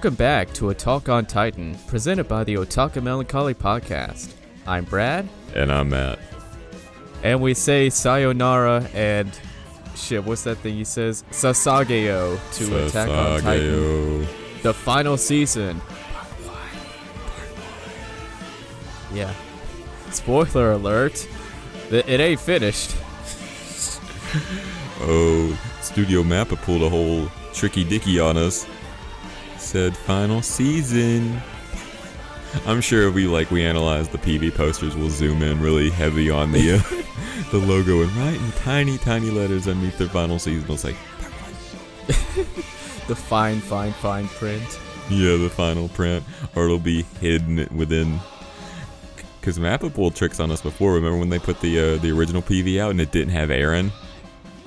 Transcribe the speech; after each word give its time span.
Welcome 0.00 0.14
back 0.14 0.50
to 0.54 0.70
A 0.70 0.74
Talk 0.74 1.10
on 1.10 1.26
Titan, 1.26 1.76
presented 1.86 2.26
by 2.26 2.42
the 2.42 2.54
Otaka 2.54 3.02
Melancholy 3.02 3.52
Podcast. 3.52 4.32
I'm 4.66 4.86
Brad, 4.86 5.28
And 5.54 5.70
I'm 5.70 5.90
Matt. 5.90 6.18
and 7.22 7.42
we 7.42 7.52
say 7.52 7.90
sayonara 7.90 8.88
and 8.94 9.30
shit, 9.94 10.24
what's 10.24 10.42
that 10.44 10.56
thing 10.56 10.76
he 10.76 10.84
says? 10.84 11.22
Sasageyo 11.32 12.38
to 12.54 12.86
Attack 12.86 13.10
on 13.10 13.42
Titan, 13.42 14.26
the 14.62 14.72
final 14.72 15.18
season. 15.18 15.82
Yeah. 19.12 19.34
Spoiler 20.12 20.72
alert. 20.72 21.28
It 21.90 22.08
it 22.08 22.20
ain't 22.20 22.40
finished. 22.40 22.96
Oh, 25.02 25.58
Studio 25.82 26.22
Mappa 26.22 26.56
pulled 26.60 26.82
a 26.82 26.88
whole 26.88 27.28
tricky 27.54 27.84
dicky 27.84 28.18
on 28.20 28.36
us. 28.38 28.66
Said 29.70 29.96
final 29.96 30.42
season. 30.42 31.40
I'm 32.66 32.80
sure 32.80 33.06
if 33.06 33.14
we 33.14 33.28
like 33.28 33.52
we 33.52 33.62
analyze 33.64 34.08
the 34.08 34.18
PV 34.18 34.52
posters, 34.56 34.96
we'll 34.96 35.10
zoom 35.10 35.44
in 35.44 35.60
really 35.60 35.90
heavy 35.90 36.28
on 36.28 36.50
the 36.50 36.72
uh, 36.72 36.78
the 37.52 37.58
logo 37.58 38.02
and 38.02 38.10
write 38.16 38.34
in 38.40 38.50
tiny, 38.50 38.98
tiny 38.98 39.30
letters 39.30 39.68
underneath 39.68 39.96
their 39.96 40.08
final 40.08 40.40
season. 40.40 40.68
It's 40.72 40.82
like, 40.82 40.96
The 43.06 43.14
fine, 43.14 43.60
fine, 43.60 43.92
fine 43.92 44.26
print. 44.26 44.80
yeah, 45.08 45.36
the 45.36 45.48
final 45.48 45.88
print, 45.90 46.24
or 46.56 46.64
it'll 46.64 46.80
be 46.80 47.02
hidden 47.20 47.68
within. 47.76 48.18
Because 49.40 49.56
Mappa 49.60 49.94
pulled 49.94 50.16
tricks 50.16 50.40
on 50.40 50.50
us 50.50 50.60
before. 50.60 50.94
Remember 50.94 51.16
when 51.16 51.28
they 51.30 51.38
put 51.38 51.60
the 51.60 51.78
uh, 51.78 51.96
the 51.98 52.10
original 52.10 52.42
PV 52.42 52.80
out 52.80 52.90
and 52.90 53.00
it 53.00 53.12
didn't 53.12 53.34
have 53.34 53.50
Eren? 53.50 53.92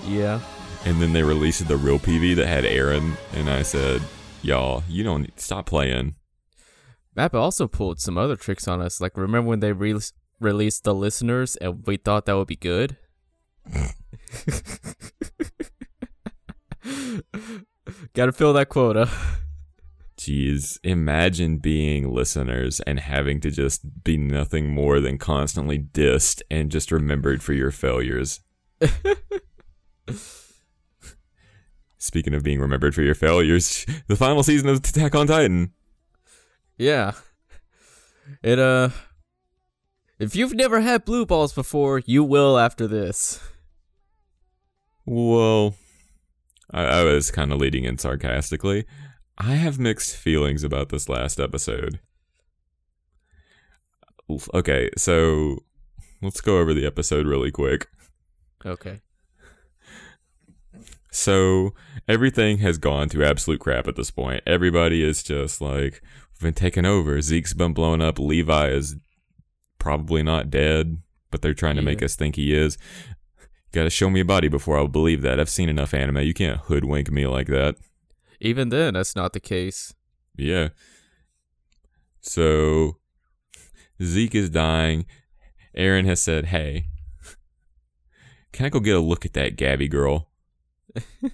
Yeah. 0.08 0.40
And 0.86 1.02
then 1.02 1.12
they 1.12 1.24
released 1.24 1.68
the 1.68 1.76
real 1.76 2.00
PV 2.00 2.38
that 2.38 2.48
had 2.48 2.64
Eren, 2.64 3.18
and 3.34 3.50
I 3.50 3.64
said, 3.64 4.02
"Y'all, 4.44 4.84
you 4.88 5.04
don't 5.04 5.40
stop 5.40 5.66
playing." 5.66 6.16
Mappa 7.18 7.36
also 7.36 7.68
pulled 7.68 8.00
some 8.00 8.18
other 8.18 8.36
tricks 8.36 8.68
on 8.68 8.82
us. 8.82 9.00
Like, 9.00 9.16
remember 9.18 9.50
when 9.50 9.60
they 9.60 9.72
re- 9.72 10.00
released 10.40 10.84
the 10.84 10.94
listeners 10.94 11.56
and 11.58 11.86
we 11.86 11.98
thought 11.98 12.26
that 12.26 12.36
would 12.36 12.48
be 12.48 12.56
good? 12.56 12.98
Gotta 18.14 18.32
fill 18.32 18.54
that 18.54 18.70
quota. 18.70 19.10
Jeez, 20.18 20.80
imagine 20.84 21.58
being 21.58 22.14
listeners 22.14 22.80
and 22.82 23.00
having 23.00 23.40
to 23.42 23.52
just 23.52 24.04
be 24.04 24.18
nothing 24.18 24.74
more 24.74 25.00
than 25.00 25.18
constantly 25.18 25.80
dissed 25.80 26.42
and 26.50 26.72
just 26.72 26.92
remembered 26.92 27.44
for 27.44 27.54
your 27.54 27.72
failures. 27.72 28.40
Speaking 32.04 32.34
of 32.34 32.44
being 32.44 32.60
remembered 32.60 32.94
for 32.94 33.02
your 33.02 33.16
failures, 33.16 33.86
the 34.08 34.18
final 34.18 34.44
season 34.44 34.68
of 34.68 34.80
Attack 34.80 35.16
on 35.16 35.26
Titan. 35.26 35.72
Yeah. 36.78 37.14
It, 38.42 38.60
uh. 38.60 38.90
If 40.20 40.36
you've 40.36 40.54
never 40.54 40.82
had 40.82 41.06
blue 41.06 41.26
balls 41.26 41.54
before, 41.54 42.00
you 42.06 42.22
will 42.26 42.60
after 42.60 42.88
this. 42.88 43.40
Well, 45.06 45.76
I, 46.74 46.84
I 46.84 47.04
was 47.04 47.32
kind 47.32 47.54
of 47.54 47.60
leading 47.60 47.86
in 47.86 47.98
sarcastically. 47.98 48.86
I 49.38 49.54
have 49.54 49.80
mixed 49.80 50.18
feelings 50.18 50.66
about 50.66 50.90
this 50.90 51.08
last 51.08 51.40
episode. 51.40 52.02
Okay, 54.54 54.90
so 54.98 55.60
let's 56.22 56.42
go 56.42 56.58
over 56.58 56.74
the 56.74 56.86
episode 56.86 57.26
really 57.26 57.52
quick. 57.52 57.88
Okay. 58.66 59.00
So 61.14 61.76
everything 62.08 62.58
has 62.58 62.80
gone 62.80 63.08
to 63.10 63.24
absolute 63.24 63.60
crap 63.60 63.88
at 63.88 63.96
this 63.96 64.10
point. 64.10 64.42
Everybody 64.48 65.04
is 65.04 65.22
just 65.22 65.62
like 65.62 66.02
been 66.42 66.56
taken 66.56 66.88
over. 66.88 67.22
Zeke's 67.22 67.54
been 67.54 67.72
blown 67.72 68.02
up. 68.02 68.18
Levi 68.18 68.70
is 68.70 68.96
probably 69.78 70.24
not 70.24 70.50
dead, 70.50 70.98
but 71.30 71.44
they're 71.44 71.54
trying 71.54 71.76
to 71.76 71.84
make 71.84 72.02
us 72.02 72.16
think 72.16 72.36
he 72.36 72.52
is. 72.52 72.80
Got 73.72 73.84
to 73.84 73.92
show 73.92 74.10
me 74.10 74.22
a 74.22 74.26
body 74.26 74.48
before 74.48 74.76
I'll 74.76 74.88
believe 74.88 75.22
that. 75.22 75.40
I've 75.40 75.52
seen 75.52 75.70
enough 75.70 75.94
anime. 75.94 76.18
You 76.18 76.34
can't 76.34 76.62
hoodwink 76.62 77.12
me 77.12 77.28
like 77.28 77.48
that. 77.48 77.76
Even 78.42 78.70
then, 78.70 78.96
that's 78.96 79.16
not 79.16 79.34
the 79.34 79.40
case. 79.40 79.94
Yeah. 80.36 80.70
So 82.22 82.98
Zeke 84.02 84.34
is 84.36 84.50
dying. 84.50 85.06
Eren 85.78 86.06
has 86.06 86.22
said, 86.22 86.46
"Hey, 86.46 86.88
can 88.52 88.66
I 88.66 88.70
go 88.70 88.80
get 88.80 88.96
a 88.96 89.00
look 89.00 89.26
at 89.26 89.34
that 89.34 89.58
Gabi 89.58 89.90
girl?" 89.90 90.33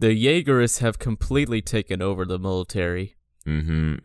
The 0.00 0.14
Jaegerists 0.14 0.78
have 0.78 1.00
completely 1.00 1.60
taken 1.60 2.00
over 2.00 2.24
the 2.24 2.38
military. 2.38 3.16
Mm-hmm. 3.44 3.96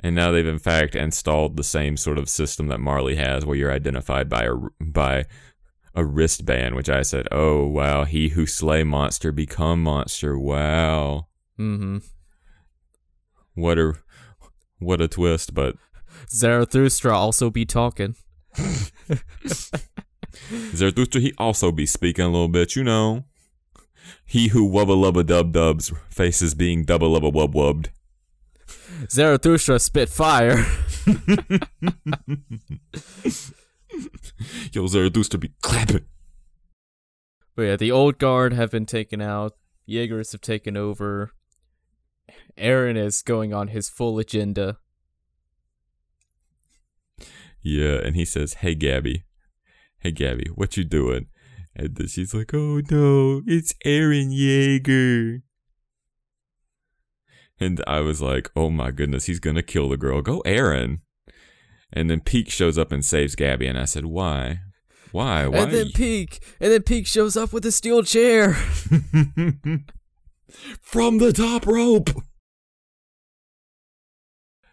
And 0.00 0.16
now 0.16 0.32
they've 0.32 0.44
in 0.44 0.58
fact 0.58 0.96
installed 0.96 1.56
the 1.56 1.62
same 1.62 1.96
sort 1.96 2.18
of 2.18 2.28
system 2.28 2.66
that 2.66 2.80
Marley 2.80 3.14
has, 3.14 3.46
where 3.46 3.56
you're 3.56 3.72
identified 3.72 4.28
by 4.28 4.44
a 4.46 4.54
by 4.80 5.26
a 5.94 6.04
wristband. 6.04 6.74
Which 6.74 6.88
I 6.88 7.02
said, 7.02 7.28
"Oh 7.30 7.64
wow, 7.66 8.04
he 8.04 8.30
who 8.30 8.44
slay 8.44 8.82
monster 8.82 9.30
become 9.30 9.84
monster." 9.84 10.36
Wow, 10.36 11.28
Mm-hmm. 11.60 11.98
what 13.54 13.78
a 13.78 13.94
what 14.80 15.00
a 15.00 15.06
twist! 15.06 15.54
But 15.54 15.76
Zarathustra 16.28 17.16
also 17.16 17.50
be 17.50 17.64
talking. 17.64 18.16
Zarathustra, 20.74 21.20
he 21.20 21.32
also 21.38 21.70
be 21.72 21.86
speaking 21.86 22.24
a 22.24 22.28
little 22.28 22.48
bit, 22.48 22.76
you 22.76 22.84
know. 22.84 23.24
He 24.24 24.48
who 24.48 24.68
wubba 24.68 24.96
lubba 24.96 25.24
dub 25.24 25.52
dubs 25.52 25.92
faces 26.10 26.54
being 26.54 26.84
double 26.84 27.18
lubba 27.18 27.32
wub 27.32 27.52
wubbed. 27.52 27.88
Zarathustra 29.10 29.78
spit 29.78 30.08
fire. 30.08 30.64
Yo, 34.72 34.86
Zarathustra 34.86 35.38
be 35.38 35.52
clapping. 35.62 36.04
But 37.56 37.62
yeah, 37.62 37.76
the 37.76 37.90
old 37.90 38.18
guard 38.18 38.52
have 38.52 38.70
been 38.70 38.86
taken 38.86 39.20
out. 39.20 39.54
Jaegers 39.86 40.32
have 40.32 40.40
taken 40.40 40.76
over. 40.76 41.32
Eren 42.56 42.96
is 42.96 43.22
going 43.22 43.54
on 43.54 43.68
his 43.68 43.88
full 43.88 44.18
agenda. 44.18 44.78
Yeah, 47.62 47.96
and 48.04 48.14
he 48.14 48.24
says, 48.24 48.54
"Hey, 48.54 48.74
Gabi, 48.76 49.22
hey, 50.00 50.12
Gabi, 50.12 50.48
what 50.54 50.76
you 50.76 50.84
doing?" 50.84 51.26
And 51.74 51.94
then 51.96 52.08
she's 52.08 52.34
like, 52.34 52.52
"Oh 52.54 52.80
no, 52.90 53.42
it's 53.46 53.74
Eren 53.84 54.32
Yeager." 54.32 55.42
And 57.60 57.82
I 57.86 58.00
was 58.00 58.20
like, 58.20 58.50
"Oh 58.54 58.70
my 58.70 58.90
goodness, 58.90 59.26
he's 59.26 59.40
gonna 59.40 59.62
kill 59.62 59.88
the 59.88 59.96
girl. 59.96 60.20
Go, 60.22 60.42
Eren!" 60.44 61.00
And 61.92 62.10
then 62.10 62.20
Pieck 62.20 62.50
shows 62.50 62.76
up 62.78 62.92
and 62.92 63.04
saves 63.04 63.36
Gabi, 63.36 63.68
and 63.68 63.78
I 63.78 63.84
said, 63.84 64.06
"Why? 64.06 64.60
Why? 65.12 65.46
Why?" 65.46 65.58
And 65.58 65.72
then 65.72 65.86
Pieck, 65.88 66.38
and 66.60 66.72
then 66.72 66.82
Pieck 66.82 67.06
shows 67.06 67.36
up 67.36 67.52
with 67.52 67.64
a 67.66 67.72
steel 67.72 68.02
chair. 68.02 68.54
From 70.80 71.18
the 71.18 71.32
top 71.32 71.66
rope. 71.66 72.10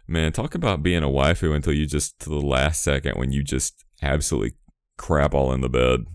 Man, 0.07 0.31
talk 0.31 0.53
about 0.53 0.83
being 0.83 1.03
a 1.03 1.07
waifu 1.07 1.55
until 1.55 1.73
you 1.73 1.85
just 1.87 2.19
to 2.19 2.29
the 2.29 2.39
last 2.39 2.83
second 2.83 3.17
when 3.17 3.31
you 3.31 3.43
just 3.43 3.83
absolutely 4.01 4.53
crap 4.97 5.33
all 5.33 5.51
in 5.51 5.61
the 5.61 5.69
bed. 5.69 6.05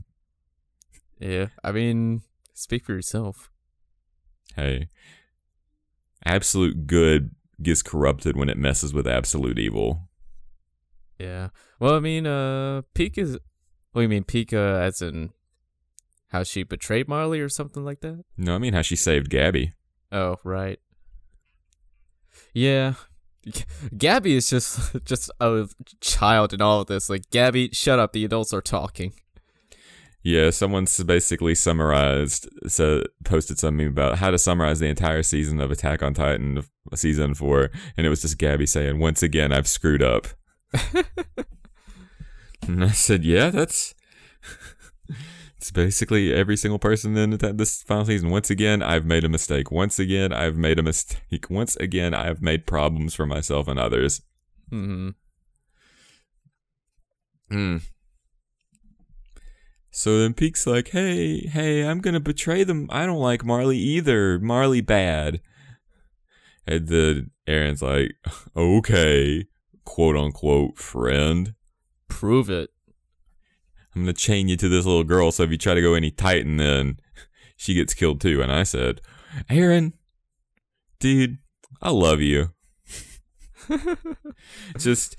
Yeah, 1.18 1.48
I 1.62 1.72
mean, 1.72 2.22
speak 2.54 2.84
for 2.84 2.92
yourself. 2.92 3.50
Hey, 4.56 4.88
absolute 6.24 6.86
good 6.86 7.34
gets 7.62 7.82
corrupted 7.82 8.36
when 8.36 8.48
it 8.48 8.56
messes 8.56 8.92
with 8.94 9.06
absolute 9.06 9.58
evil. 9.58 10.08
Yeah. 11.18 11.48
Well, 11.78 11.94
I 11.94 12.00
mean, 12.00 12.26
uh, 12.26 12.82
Pieck 12.94 13.18
is. 13.18 13.38
What 13.92 14.00
do 14.00 14.02
you 14.02 14.08
mean, 14.08 14.24
Pieck, 14.24 14.52
uh, 14.54 14.80
as 14.80 15.02
in 15.02 15.30
how 16.28 16.44
she 16.44 16.62
betrayed 16.62 17.08
Marley 17.08 17.40
or 17.40 17.48
something 17.48 17.84
like 17.84 18.00
that? 18.00 18.24
No, 18.36 18.54
I 18.54 18.58
mean 18.58 18.72
how 18.72 18.82
she 18.82 18.96
saved 18.96 19.30
Gabi. 19.30 19.72
Oh, 20.12 20.36
right. 20.44 20.78
Yeah. 22.54 22.94
Gabi 23.96 24.32
is 24.32 24.50
just 24.50 24.96
just 25.04 25.30
a 25.40 25.66
child 26.00 26.52
in 26.52 26.60
all 26.60 26.80
of 26.80 26.86
this. 26.86 27.08
Like, 27.08 27.30
Gabi, 27.30 27.74
shut 27.74 27.98
up. 27.98 28.12
The 28.12 28.24
adults 28.24 28.52
are 28.52 28.60
talking. 28.60 29.12
Yeah, 30.22 30.50
someone's 30.50 31.02
basically 31.02 31.54
summarized, 31.54 32.46
so 32.66 33.04
posted 33.24 33.58
something 33.58 33.86
about 33.86 34.18
how 34.18 34.30
to 34.30 34.38
summarize 34.38 34.78
the 34.78 34.86
entire 34.86 35.22
season 35.22 35.62
of 35.62 35.70
Attack 35.70 36.02
on 36.02 36.12
Titan, 36.12 36.62
season 36.94 37.32
four, 37.32 37.70
and 37.96 38.06
it 38.06 38.10
was 38.10 38.20
just 38.20 38.36
Gabi 38.36 38.68
saying, 38.68 38.98
"Once 38.98 39.22
again, 39.22 39.50
I've 39.50 39.66
screwed 39.66 40.02
up." 40.02 40.26
and 42.66 42.84
I 42.84 42.90
said, 42.90 43.24
"Yeah, 43.24 43.48
that's 43.48 43.94
it's 45.60 45.70
basically 45.70 46.32
every 46.32 46.56
single 46.56 46.78
person 46.78 47.14
in 47.18 47.36
this 47.36 47.82
final 47.82 48.06
season. 48.06 48.30
Once 48.30 48.48
again, 48.48 48.82
I've 48.82 49.04
made 49.04 49.24
a 49.24 49.28
mistake. 49.28 49.70
Once 49.70 49.98
again, 49.98 50.32
I've 50.32 50.56
made 50.56 50.78
a 50.78 50.82
mistake. 50.82 51.50
Once 51.50 51.76
again, 51.76 52.14
I've 52.14 52.40
made 52.40 52.66
problems 52.66 53.14
for 53.14 53.26
myself 53.26 53.68
and 53.68 53.78
others." 53.78 54.22
hmm 54.70 55.10
Hmm. 57.50 57.78
So 59.90 60.18
then 60.20 60.32
Pieck's 60.32 60.66
like, 60.66 60.88
hey, 60.88 61.40
hey, 61.40 61.82
I'm 61.86 62.00
gonna 62.00 62.20
betray 62.20 62.64
them. 62.64 62.86
I 62.90 63.04
don't 63.04 63.18
like 63.18 63.44
Marley 63.44 63.76
either. 63.76 64.38
Marley 64.38 64.80
bad. 64.80 65.42
And 66.66 66.88
then 66.88 67.32
Eren's 67.46 67.82
like, 67.82 68.12
okay, 68.56 69.44
quote 69.84 70.16
unquote, 70.16 70.78
friend. 70.78 71.54
Prove 72.08 72.48
it. 72.48 72.70
I'm 73.94 74.02
gonna 74.02 74.12
chain 74.12 74.48
you 74.48 74.56
to 74.56 74.68
this 74.68 74.86
little 74.86 75.04
girl, 75.04 75.32
so 75.32 75.42
if 75.42 75.50
you 75.50 75.58
try 75.58 75.74
to 75.74 75.82
go 75.82 75.94
any 75.94 76.10
Titan, 76.10 76.56
then 76.56 76.98
she 77.56 77.74
gets 77.74 77.94
killed 77.94 78.20
too. 78.20 78.40
And 78.42 78.52
I 78.52 78.62
said, 78.62 79.00
Eren, 79.50 79.92
dude, 80.98 81.38
I 81.82 81.90
love 81.90 82.20
you. 82.20 82.50
just 84.78 85.16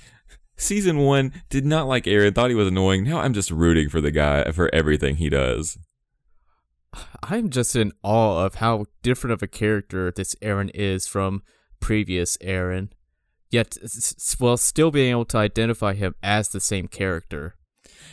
season 0.56 1.00
one 1.00 1.34
did 1.50 1.66
not 1.66 1.88
like 1.88 2.06
Eren, 2.06 2.34
thought 2.34 2.50
he 2.50 2.56
was 2.56 2.68
annoying. 2.68 3.04
Now 3.04 3.20
I'm 3.20 3.34
just 3.34 3.52
rooting 3.52 3.90
for 3.90 4.02
the 4.02 4.12
guy 4.12 4.52
for 4.52 4.74
everything 4.74 5.18
he 5.18 5.30
does. 5.30 5.78
I'm 7.24 7.50
just 7.50 7.76
in 7.76 7.94
awe 8.04 8.46
of 8.46 8.56
how 8.56 8.86
different 9.02 9.34
of 9.34 9.44
a 9.44 9.48
character 9.48 10.12
this 10.12 10.36
Eren 10.36 10.70
is 10.74 11.08
from 11.08 11.42
previous 11.80 12.38
Eren, 12.38 12.90
yet 13.50 13.78
while 14.40 14.58
still 14.58 14.92
being 14.92 15.12
able 15.12 15.26
to 15.26 15.38
identify 15.38 15.94
him 15.94 16.16
as 16.22 16.50
the 16.50 16.60
same 16.60 16.88
character. 16.88 17.56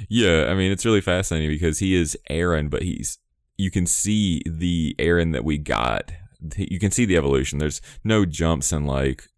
Yeah, 0.08 0.46
I 0.48 0.54
mean 0.54 0.72
it's 0.72 0.84
really 0.84 1.00
fascinating 1.00 1.50
because 1.50 1.78
he 1.78 1.94
is 1.94 2.16
Eren, 2.30 2.70
but 2.70 2.82
he's 2.82 3.18
you 3.56 3.70
can 3.70 3.86
see 3.86 4.42
the 4.46 4.94
Eren 4.98 5.32
that 5.32 5.44
we 5.44 5.58
got. 5.58 6.12
You 6.56 6.78
can 6.78 6.92
see 6.92 7.04
the 7.04 7.16
evolution. 7.16 7.58
There's 7.58 7.80
no 8.04 8.24
jumps 8.24 8.72
in 8.72 8.86
like 8.86 9.28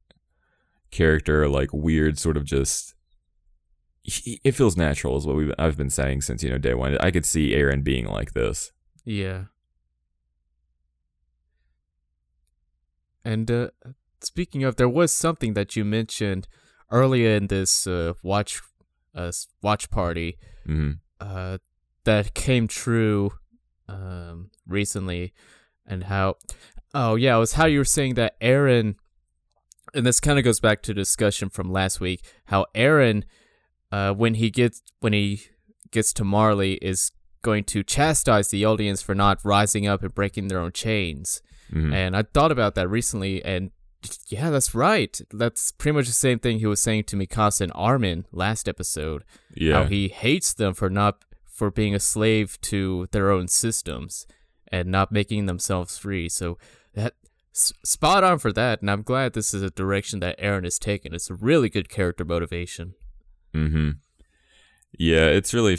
character, 0.91 1.49
like 1.49 1.73
weird 1.73 2.19
sort 2.19 2.37
of 2.37 2.45
just. 2.45 2.95
It 4.05 4.53
feels 4.53 4.77
natural, 4.77 5.17
is 5.19 5.27
what 5.27 5.37
we 5.37 5.53
I've 5.59 5.77
been 5.77 5.91
saying 5.91 6.23
since 6.23 6.43
you 6.43 6.51
know 6.51 6.59
day 6.59 6.75
one. 6.75 6.97
I 6.99 7.11
could 7.11 7.27
see 7.27 7.53
Eren 7.53 7.85
being 7.85 8.07
like 8.07 8.33
this. 8.33 8.73
Yeah. 9.05 9.45
And 13.25 13.51
uh, 13.51 13.69
speaking 14.21 14.65
of, 14.65 14.77
there 14.77 14.89
was 14.89 15.13
something 15.13 15.55
that 15.55 15.77
you 15.77 15.85
mentioned 15.85 16.49
earlier 16.91 17.37
in 17.37 17.47
this 17.49 17.87
uh, 17.87 18.15
watch 18.23 18.61
uh, 19.15 19.33
watch 19.63 19.91
party 19.91 20.39
mm-hmm. 20.67 20.93
uh, 21.21 21.59
that 22.05 22.35
came 22.35 22.69
true 22.69 23.33
um, 23.89 24.51
recently, 24.67 25.33
and 25.87 26.05
how 26.05 26.37
oh 26.95 27.15
yeah, 27.15 27.37
it 27.37 27.41
was 27.41 27.55
how 27.55 27.67
you 27.67 27.79
were 27.79 27.85
saying 27.85 28.15
that 28.15 28.39
Eren, 28.41 28.97
and 29.95 30.07
this 30.07 30.21
kind 30.21 30.39
of 30.39 30.45
goes 30.45 30.61
back 30.61 30.83
to 30.83 30.95
discussion 30.95 31.49
from 31.49 31.71
last 31.71 32.01
week. 32.01 32.23
How 32.47 32.67
Eren, 32.75 33.25
uh, 33.93 34.13
when 34.13 34.35
he 34.35 34.51
gets 34.51 34.83
when 35.01 35.13
he 35.13 35.43
gets 35.91 36.13
to 36.15 36.25
Marley, 36.25 36.75
is 36.75 37.13
going 37.43 37.65
to 37.65 37.83
chastise 37.83 38.49
the 38.49 38.65
audience 38.65 39.03
for 39.03 39.15
not 39.15 39.41
rising 39.45 39.87
up 39.87 40.03
and 40.03 40.15
breaking 40.15 40.49
their 40.49 40.61
own 40.61 40.73
chains. 40.73 41.43
Mm-hmm. 41.73 41.93
And 41.93 42.17
I 42.17 42.23
thought 42.23 42.53
about 42.53 42.75
that 42.75 42.89
recently, 42.89 43.45
and 43.45 43.71
yeah, 44.29 44.51
that's 44.51 44.75
right. 44.75 45.21
That's 45.33 45.73
pretty 45.73 45.97
much 45.97 46.07
the 46.07 46.13
same 46.13 46.39
thing 46.39 46.59
he 46.59 46.67
was 46.67 46.81
saying 46.81 47.05
to 47.05 47.17
Mikasa 47.17 47.63
and 47.63 47.73
Armin 47.75 48.27
last 48.33 48.69
episode. 48.69 49.25
Yeah. 49.55 49.75
How 49.75 49.85
he 49.85 50.09
hates 50.09 50.55
them 50.55 50.75
for 50.75 50.89
not 50.89 51.25
for 51.47 51.71
being 51.71 51.95
a 51.95 52.01
slave 52.01 52.61
to 52.63 53.09
their 53.13 53.31
own 53.31 53.49
systems 53.49 54.27
and 54.69 54.89
not 54.89 55.13
making 55.13 55.47
themselves 55.47 55.99
free. 55.99 56.29
So 56.29 56.59
that 56.95 57.15
spot 57.53 58.25
on 58.25 58.39
for 58.39 58.53
that, 58.53 58.81
and 58.81 58.91
I'm 58.91 59.03
glad 59.03 59.33
this 59.33 59.53
is 59.53 59.63
a 59.63 59.71
direction 59.71 60.21
that 60.21 60.39
Eren 60.41 60.65
has 60.65 60.79
taken. 60.79 61.15
It's 61.15 61.31
a 61.31 61.35
really 61.35 61.69
good 61.69 61.89
character 61.89 62.25
motivation. 62.25 62.95
Mm-hmm. 63.55 63.91
Yeah, 64.99 65.27
it's 65.27 65.53
really 65.53 65.79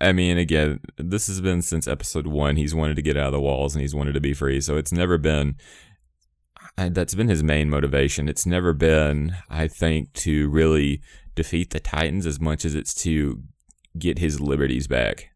I 0.00 0.12
mean, 0.12 0.38
again, 0.38 0.80
this 0.96 1.26
has 1.26 1.40
been 1.40 1.60
since 1.60 1.86
episode 1.86 2.26
one. 2.26 2.56
He's 2.56 2.74
wanted 2.74 2.96
to 2.96 3.02
get 3.02 3.18
out 3.18 3.26
of 3.26 3.32
the 3.32 3.40
walls 3.40 3.74
and 3.74 3.82
he's 3.82 3.94
wanted 3.94 4.14
to 4.14 4.20
be 4.20 4.32
free. 4.32 4.60
So 4.60 4.76
it's 4.76 4.92
never 4.92 5.18
been, 5.18 5.56
that's 6.88 7.14
been 7.14 7.28
his 7.28 7.42
main 7.42 7.68
motivation. 7.68 8.28
It's 8.28 8.46
never 8.46 8.72
been, 8.72 9.36
I 9.48 9.68
think, 9.68 10.12
to 10.14 10.48
really 10.48 11.00
defeat 11.34 11.70
the 11.70 11.80
Titans 11.80 12.26
as 12.26 12.40
much 12.40 12.64
as 12.64 12.74
it's 12.74 12.94
to 13.02 13.42
get 13.98 14.18
his 14.18 14.40
liberties 14.40 14.86
back. 14.86 15.30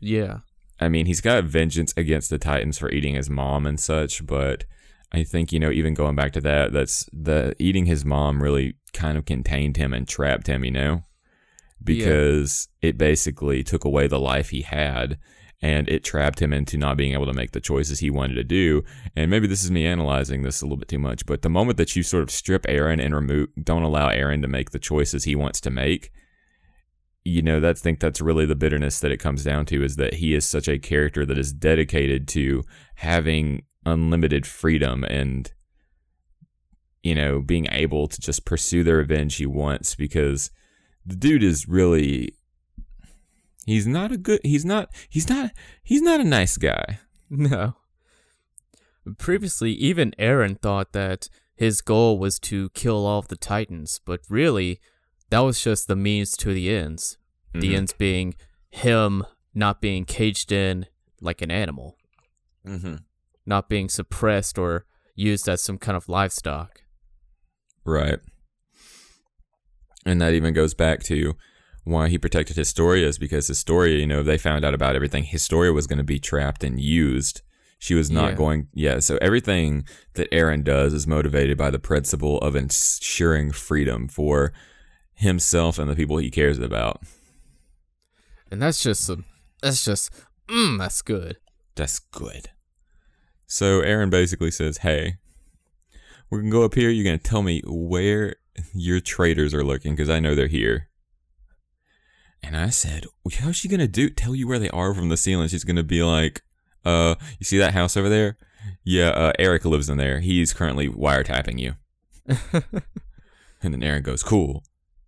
Yeah. 0.00 0.38
I 0.80 0.88
mean, 0.88 1.06
he's 1.06 1.20
got 1.20 1.44
vengeance 1.44 1.92
against 1.96 2.30
the 2.30 2.38
Titans 2.38 2.78
for 2.78 2.90
eating 2.90 3.14
his 3.14 3.30
mom 3.30 3.66
and 3.66 3.78
such, 3.78 4.26
but 4.26 4.64
I 5.12 5.22
think, 5.22 5.52
you 5.52 5.60
know, 5.60 5.70
even 5.70 5.94
going 5.94 6.16
back 6.16 6.32
to 6.32 6.40
that, 6.40 6.72
that's 6.72 7.08
the 7.12 7.54
eating 7.58 7.86
his 7.86 8.04
mom 8.04 8.42
really 8.42 8.74
kind 8.92 9.16
of 9.16 9.24
contained 9.24 9.76
him 9.76 9.92
and 9.92 10.08
trapped 10.08 10.48
him, 10.48 10.64
you 10.64 10.72
know? 10.72 11.02
because 11.84 12.68
yeah. 12.80 12.90
it 12.90 12.98
basically 12.98 13.62
took 13.62 13.84
away 13.84 14.06
the 14.06 14.18
life 14.18 14.50
he 14.50 14.62
had 14.62 15.18
and 15.64 15.88
it 15.88 16.04
trapped 16.04 16.42
him 16.42 16.52
into 16.52 16.76
not 16.76 16.98
being 16.98 17.14
able 17.14 17.24
to 17.24 17.32
make 17.32 17.52
the 17.52 17.60
choices 17.60 18.00
he 18.00 18.10
wanted 18.10 18.34
to 18.34 18.44
do. 18.44 18.84
And 19.16 19.30
maybe 19.30 19.46
this 19.46 19.64
is 19.64 19.70
me 19.70 19.86
analyzing 19.86 20.42
this 20.42 20.60
a 20.60 20.66
little 20.66 20.76
bit 20.76 20.88
too 20.88 20.98
much, 20.98 21.24
but 21.24 21.40
the 21.40 21.48
moment 21.48 21.78
that 21.78 21.96
you 21.96 22.02
sort 22.02 22.22
of 22.22 22.30
strip 22.30 22.64
Eren 22.64 23.02
and 23.02 23.14
remove, 23.14 23.48
don't 23.62 23.82
allow 23.82 24.10
Eren 24.10 24.42
to 24.42 24.46
make 24.46 24.72
the 24.72 24.78
choices 24.78 25.24
he 25.24 25.34
wants 25.34 25.62
to 25.62 25.70
make, 25.70 26.12
you 27.24 27.40
know, 27.40 27.60
that's 27.60 27.80
think 27.80 27.98
that's 27.98 28.20
really 28.20 28.44
the 28.44 28.54
bitterness 28.54 29.00
that 29.00 29.10
it 29.10 29.16
comes 29.16 29.42
down 29.42 29.64
to 29.64 29.82
is 29.82 29.96
that 29.96 30.14
he 30.14 30.34
is 30.34 30.44
such 30.44 30.68
a 30.68 30.78
character 30.78 31.24
that 31.24 31.38
is 31.38 31.50
dedicated 31.50 32.28
to 32.28 32.62
having 32.96 33.62
unlimited 33.86 34.46
freedom 34.46 35.02
and 35.04 35.52
you 37.02 37.14
know 37.14 37.42
being 37.42 37.66
able 37.70 38.06
to 38.06 38.18
just 38.18 38.46
pursue 38.46 38.82
the 38.82 38.94
revenge 38.94 39.36
he 39.36 39.44
wants 39.44 39.94
because 39.94 40.50
the 41.04 41.14
dude 41.14 41.42
is 41.42 41.68
really 41.68 42.34
he's 43.66 43.86
not 43.86 44.12
a 44.12 44.16
good 44.16 44.40
he's 44.42 44.64
not 44.64 44.90
he's 45.08 45.28
not 45.28 45.50
he's 45.82 46.02
not 46.02 46.20
a 46.20 46.24
nice 46.24 46.56
guy. 46.56 47.00
No. 47.30 47.74
Previously, 49.18 49.72
even 49.72 50.14
Eren 50.18 50.60
thought 50.60 50.92
that 50.92 51.28
his 51.56 51.80
goal 51.80 52.18
was 52.18 52.38
to 52.40 52.68
kill 52.70 53.06
all 53.06 53.18
of 53.18 53.28
the 53.28 53.36
Titans, 53.36 54.00
but 54.04 54.20
really, 54.28 54.78
that 55.30 55.40
was 55.40 55.60
just 55.60 55.88
the 55.88 55.96
means 55.96 56.36
to 56.36 56.52
the 56.54 56.70
ends. 56.70 57.16
Mm-hmm. 57.48 57.60
The 57.60 57.74
ends 57.74 57.92
being 57.92 58.34
him 58.70 59.24
not 59.54 59.80
being 59.80 60.04
caged 60.04 60.52
in 60.52 60.86
like 61.20 61.42
an 61.42 61.50
animal, 61.50 61.96
mm-hmm. 62.66 62.96
not 63.46 63.68
being 63.68 63.88
suppressed 63.88 64.58
or 64.58 64.84
used 65.14 65.48
as 65.48 65.62
some 65.62 65.78
kind 65.78 65.96
of 65.96 66.08
livestock. 66.08 66.82
Right. 67.84 68.18
And 70.04 70.20
that 70.20 70.34
even 70.34 70.54
goes 70.54 70.74
back 70.74 71.02
to 71.04 71.34
why 71.84 72.08
he 72.08 72.18
protected 72.18 72.56
Historia 72.56 73.06
is 73.06 73.18
because 73.18 73.46
Historia, 73.46 73.98
you 73.98 74.06
know, 74.06 74.22
they 74.22 74.38
found 74.38 74.64
out 74.64 74.74
about 74.74 74.96
everything. 74.96 75.24
Historia 75.24 75.72
was 75.72 75.86
going 75.86 75.98
to 75.98 76.02
be 76.04 76.18
trapped 76.18 76.64
and 76.64 76.80
used. 76.80 77.42
She 77.78 77.94
was 77.94 78.10
not 78.10 78.30
Yeah. 78.30 78.36
going, 78.36 78.68
yeah. 78.72 78.98
So 79.00 79.18
everything 79.20 79.84
that 80.14 80.30
Eren 80.30 80.64
does 80.64 80.94
is 80.94 81.06
motivated 81.06 81.58
by 81.58 81.70
the 81.70 81.78
principle 81.78 82.38
of 82.38 82.56
ensuring 82.56 83.52
freedom 83.52 84.08
for 84.08 84.52
himself 85.14 85.78
and 85.78 85.90
the 85.90 85.94
people 85.96 86.16
he 86.16 86.30
cares 86.30 86.58
about. 86.58 87.02
And 88.50 88.62
that's 88.62 88.82
just 88.82 89.04
some 89.04 89.24
that's 89.60 89.84
just 89.84 90.10
mm, 90.48 90.78
that's 90.78 91.02
good. 91.02 91.36
That's 91.74 91.98
good. 91.98 92.50
So 93.46 93.80
Eren 93.82 94.10
basically 94.10 94.50
says, 94.50 94.78
"Hey, 94.78 95.16
we're 96.30 96.38
gonna 96.40 96.50
go 96.50 96.64
up 96.64 96.74
here. 96.74 96.88
You're 96.90 97.04
gonna 97.04 97.18
tell 97.18 97.42
me 97.42 97.62
where 97.66 98.36
your 98.72 99.00
traitors 99.00 99.52
are 99.54 99.64
looking 99.64 99.94
because 99.94 100.08
I 100.10 100.20
know 100.20 100.34
they're 100.34 100.46
here." 100.46 100.88
And 102.46 102.56
I 102.56 102.68
said, 102.68 103.06
"How's 103.38 103.56
she 103.56 103.68
gonna 103.68 103.88
do? 103.88 104.10
Tell 104.10 104.34
you 104.34 104.46
where 104.46 104.58
they 104.58 104.70
are 104.70 104.92
from 104.94 105.08
the 105.08 105.16
ceiling? 105.16 105.48
She's 105.48 105.64
gonna 105.64 105.82
be 105.82 106.02
like, 106.02 106.42
uh, 106.84 107.14
you 107.38 107.44
see 107.44 107.58
that 107.58 107.72
house 107.74 107.96
over 107.96 108.08
there? 108.08 108.36
Yeah, 108.84 109.08
uh, 109.08 109.32
Eric 109.38 109.64
lives 109.64 109.88
in 109.88 109.96
there. 109.96 110.20
He's 110.20 110.52
currently 110.52 110.88
wiretapping 110.88 111.58
you." 111.58 111.74
And 113.64 113.72
then 113.72 113.80
Eren 113.80 114.02
goes, 114.02 114.22
"Cool." 114.22 114.62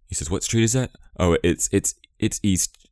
He 0.07 0.15
says, 0.15 0.31
"What 0.31 0.43
street 0.43 0.65
is 0.65 0.73
that?" 0.73 0.91
Oh, 1.21 1.37
it's 1.43 1.69
it's 1.73 1.95
it's 2.19 2.41
East. 2.43 2.89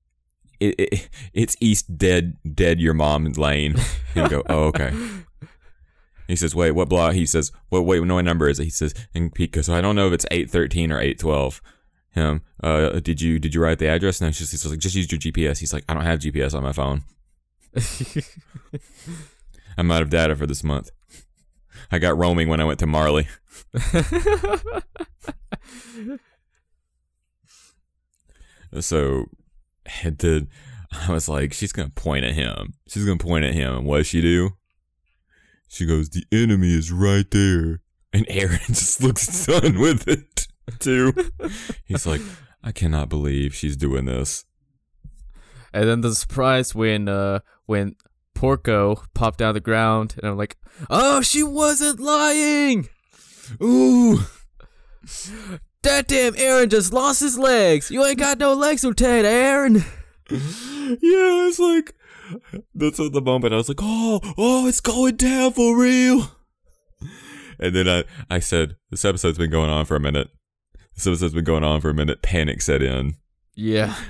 It, 0.61 0.75
it, 0.79 1.09
it's 1.33 1.57
East 1.59 1.97
Dead 1.97 2.37
Dead 2.55 2.81
Your 2.81 2.93
Mom 2.93 3.25
Lane. 3.33 3.77
He'll 4.13 4.29
go, 4.29 4.43
"Oh, 4.49 4.65
okay." 4.65 4.93
He 6.27 6.37
says, 6.37 6.55
"Wait, 6.55 6.71
what 6.71 6.89
block?" 6.89 7.13
He 7.13 7.27
says, 7.27 7.53
"Wait, 7.71 7.85
wait, 7.85 8.03
no, 8.03 8.15
what 8.15 8.25
number 8.25 8.49
is 8.49 8.59
it?" 8.59 8.65
He 8.65 8.71
says, 8.71 8.95
and 9.15 9.35
Pieck 9.35 9.53
goes, 9.53 9.69
"I 9.69 9.83
don't 9.83 9.95
know 9.95 10.07
if 10.07 10.15
it's 10.15 10.25
eight 10.31 10.51
thirteen 10.51 10.91
or 10.91 10.99
eight 10.99 11.19
twelve. 11.19 11.61
Him, 12.15 12.43
uh, 12.63 13.01
did 13.01 13.21
you 13.21 13.41
did 13.41 13.55
you 13.55 13.61
write 13.61 13.81
the 13.81 13.89
address? 13.89 14.21
No, 14.21 14.31
she's 14.31 14.53
just 14.53 14.65
like, 14.65 14.79
just 14.79 14.95
use 14.95 15.11
your 15.11 15.19
GPS. 15.19 15.59
He's 15.59 15.73
like, 15.73 15.85
I 15.89 15.95
don't 15.95 16.05
have 16.05 16.21
GPS 16.21 16.55
on 16.55 16.63
my 16.63 16.73
phone. 16.73 17.03
I'm 19.77 19.91
out 19.91 20.03
of 20.03 20.11
data 20.11 20.37
for 20.37 20.47
this 20.47 20.63
month. 20.63 20.93
I 21.91 21.99
got 21.99 22.17
roaming 22.17 22.49
when 22.49 22.61
I 22.61 22.65
went 22.65 22.79
to 22.79 22.87
Marley. 22.87 23.27
So, 28.81 29.27
did. 30.17 30.49
I 30.93 31.13
was 31.13 31.29
like, 31.29 31.53
she's 31.53 31.73
gonna 31.73 31.91
point 31.91 32.25
at 32.25 32.33
him. 32.33 32.75
She's 32.89 33.05
gonna 33.05 33.19
point 33.19 33.45
at 33.45 33.55
him, 33.55 33.75
and 33.75 33.87
what 33.87 33.99
does 33.99 34.07
she 34.07 34.21
do? 34.21 34.51
She 35.69 35.87
goes, 35.87 36.11
"The 36.11 36.25
enemy 36.33 36.75
is 36.75 36.91
right 36.91 37.31
there," 37.31 37.81
and 38.13 38.27
Eren 38.27 38.67
just 38.67 39.03
looks 39.03 39.47
done 39.47 39.79
with 39.79 40.09
it 40.09 40.44
too. 40.79 41.13
He's 41.85 42.07
like, 42.07 42.21
"I 42.63 42.73
cannot 42.73 43.09
believe 43.09 43.55
she's 43.55 43.77
doing 43.77 44.05
this." 44.05 44.45
And 45.73 45.89
then 45.89 46.01
the 46.01 46.15
surprise 46.15 46.75
when 46.75 47.09
uh 47.09 47.41
when 47.67 47.97
Porco 48.35 49.03
popped 49.15 49.41
out 49.41 49.51
of 49.51 49.55
the 49.55 49.61
ground, 49.61 50.15
and 50.19 50.31
I'm 50.31 50.37
like, 50.37 50.57
"Oh, 50.91 51.21
she 51.21 51.43
wasn't 51.43 52.01
lying." 52.01 52.89
Ooh. 53.63 54.21
That 55.83 56.09
damn 56.09 56.33
Eren 56.33 56.71
just 56.71 56.95
lost 56.95 57.21
his 57.21 57.39
legs. 57.39 57.91
You 57.91 58.03
ain't 58.05 58.19
got 58.19 58.39
no 58.39 58.55
legs, 58.55 58.85
Lieutenant 58.85 59.27
Eren. 59.27 59.85
Yeah, 60.31 61.49
it's 61.49 61.59
like 61.59 61.95
that's 62.75 63.01
at 63.01 63.13
the 63.13 63.21
moment 63.21 63.55
I 63.55 63.59
was 63.59 63.69
like, 63.69 63.81
oh, 63.83 64.21
oh, 64.37 64.67
it's 64.67 64.81
going 64.81 65.17
down 65.17 65.53
for 65.53 65.79
real. 65.79 66.31
And 67.59 67.75
then 67.75 67.89
I, 67.89 68.05
I 68.29 68.39
said, 68.41 68.77
this 68.91 69.05
episode's 69.05 69.39
been 69.39 69.51
going 69.51 69.71
on 69.71 69.85
for 69.85 69.97
a 69.97 70.01
minute. 70.01 70.29
So, 70.97 71.11
this 71.11 71.21
episode's 71.21 71.35
been 71.35 71.45
going 71.45 71.65
on 71.65 71.81
for 71.81 71.91
a 71.91 71.95
minute. 71.95 72.23
Panic 72.23 72.63
set 72.63 72.83
in. 72.83 73.17
Yeah. 73.55 73.95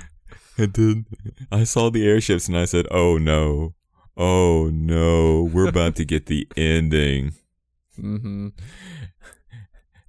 And 0.57 0.71
then 0.73 1.05
I 1.51 1.65
saw 1.65 1.89
the 1.89 2.07
airships 2.07 2.47
and 2.47 2.57
I 2.57 2.63
said, 2.63 2.87
oh 2.89 3.17
no. 3.17 3.73
Oh 4.15 4.69
no. 4.71 5.43
We're 5.43 5.67
about 5.67 5.97
to 5.97 6.05
get 6.05 6.27
the 6.27 6.47
ending. 6.55 7.33
Mm-hmm. 7.99 8.49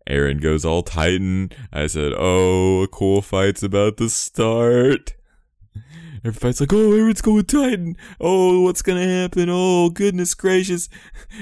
Eren 0.09 0.41
goes 0.41 0.65
all 0.65 0.83
Titan. 0.83 1.51
I 1.73 1.89
said, 1.89 2.13
oh, 2.17 2.83
a 2.83 2.89
cool 2.89 3.23
fight's 3.23 3.63
about 3.65 3.97
to 3.97 4.09
start. 4.09 5.15
Everybody's 6.25 6.61
like, 6.61 6.73
oh, 6.73 6.91
Eren's 6.91 7.23
going 7.23 7.45
Titan. 7.45 7.97
Oh, 8.21 8.63
what's 8.63 8.83
gonna 8.83 9.07
happen? 9.07 9.49
Oh, 9.51 9.91
goodness 9.91 10.35
gracious. 10.35 10.89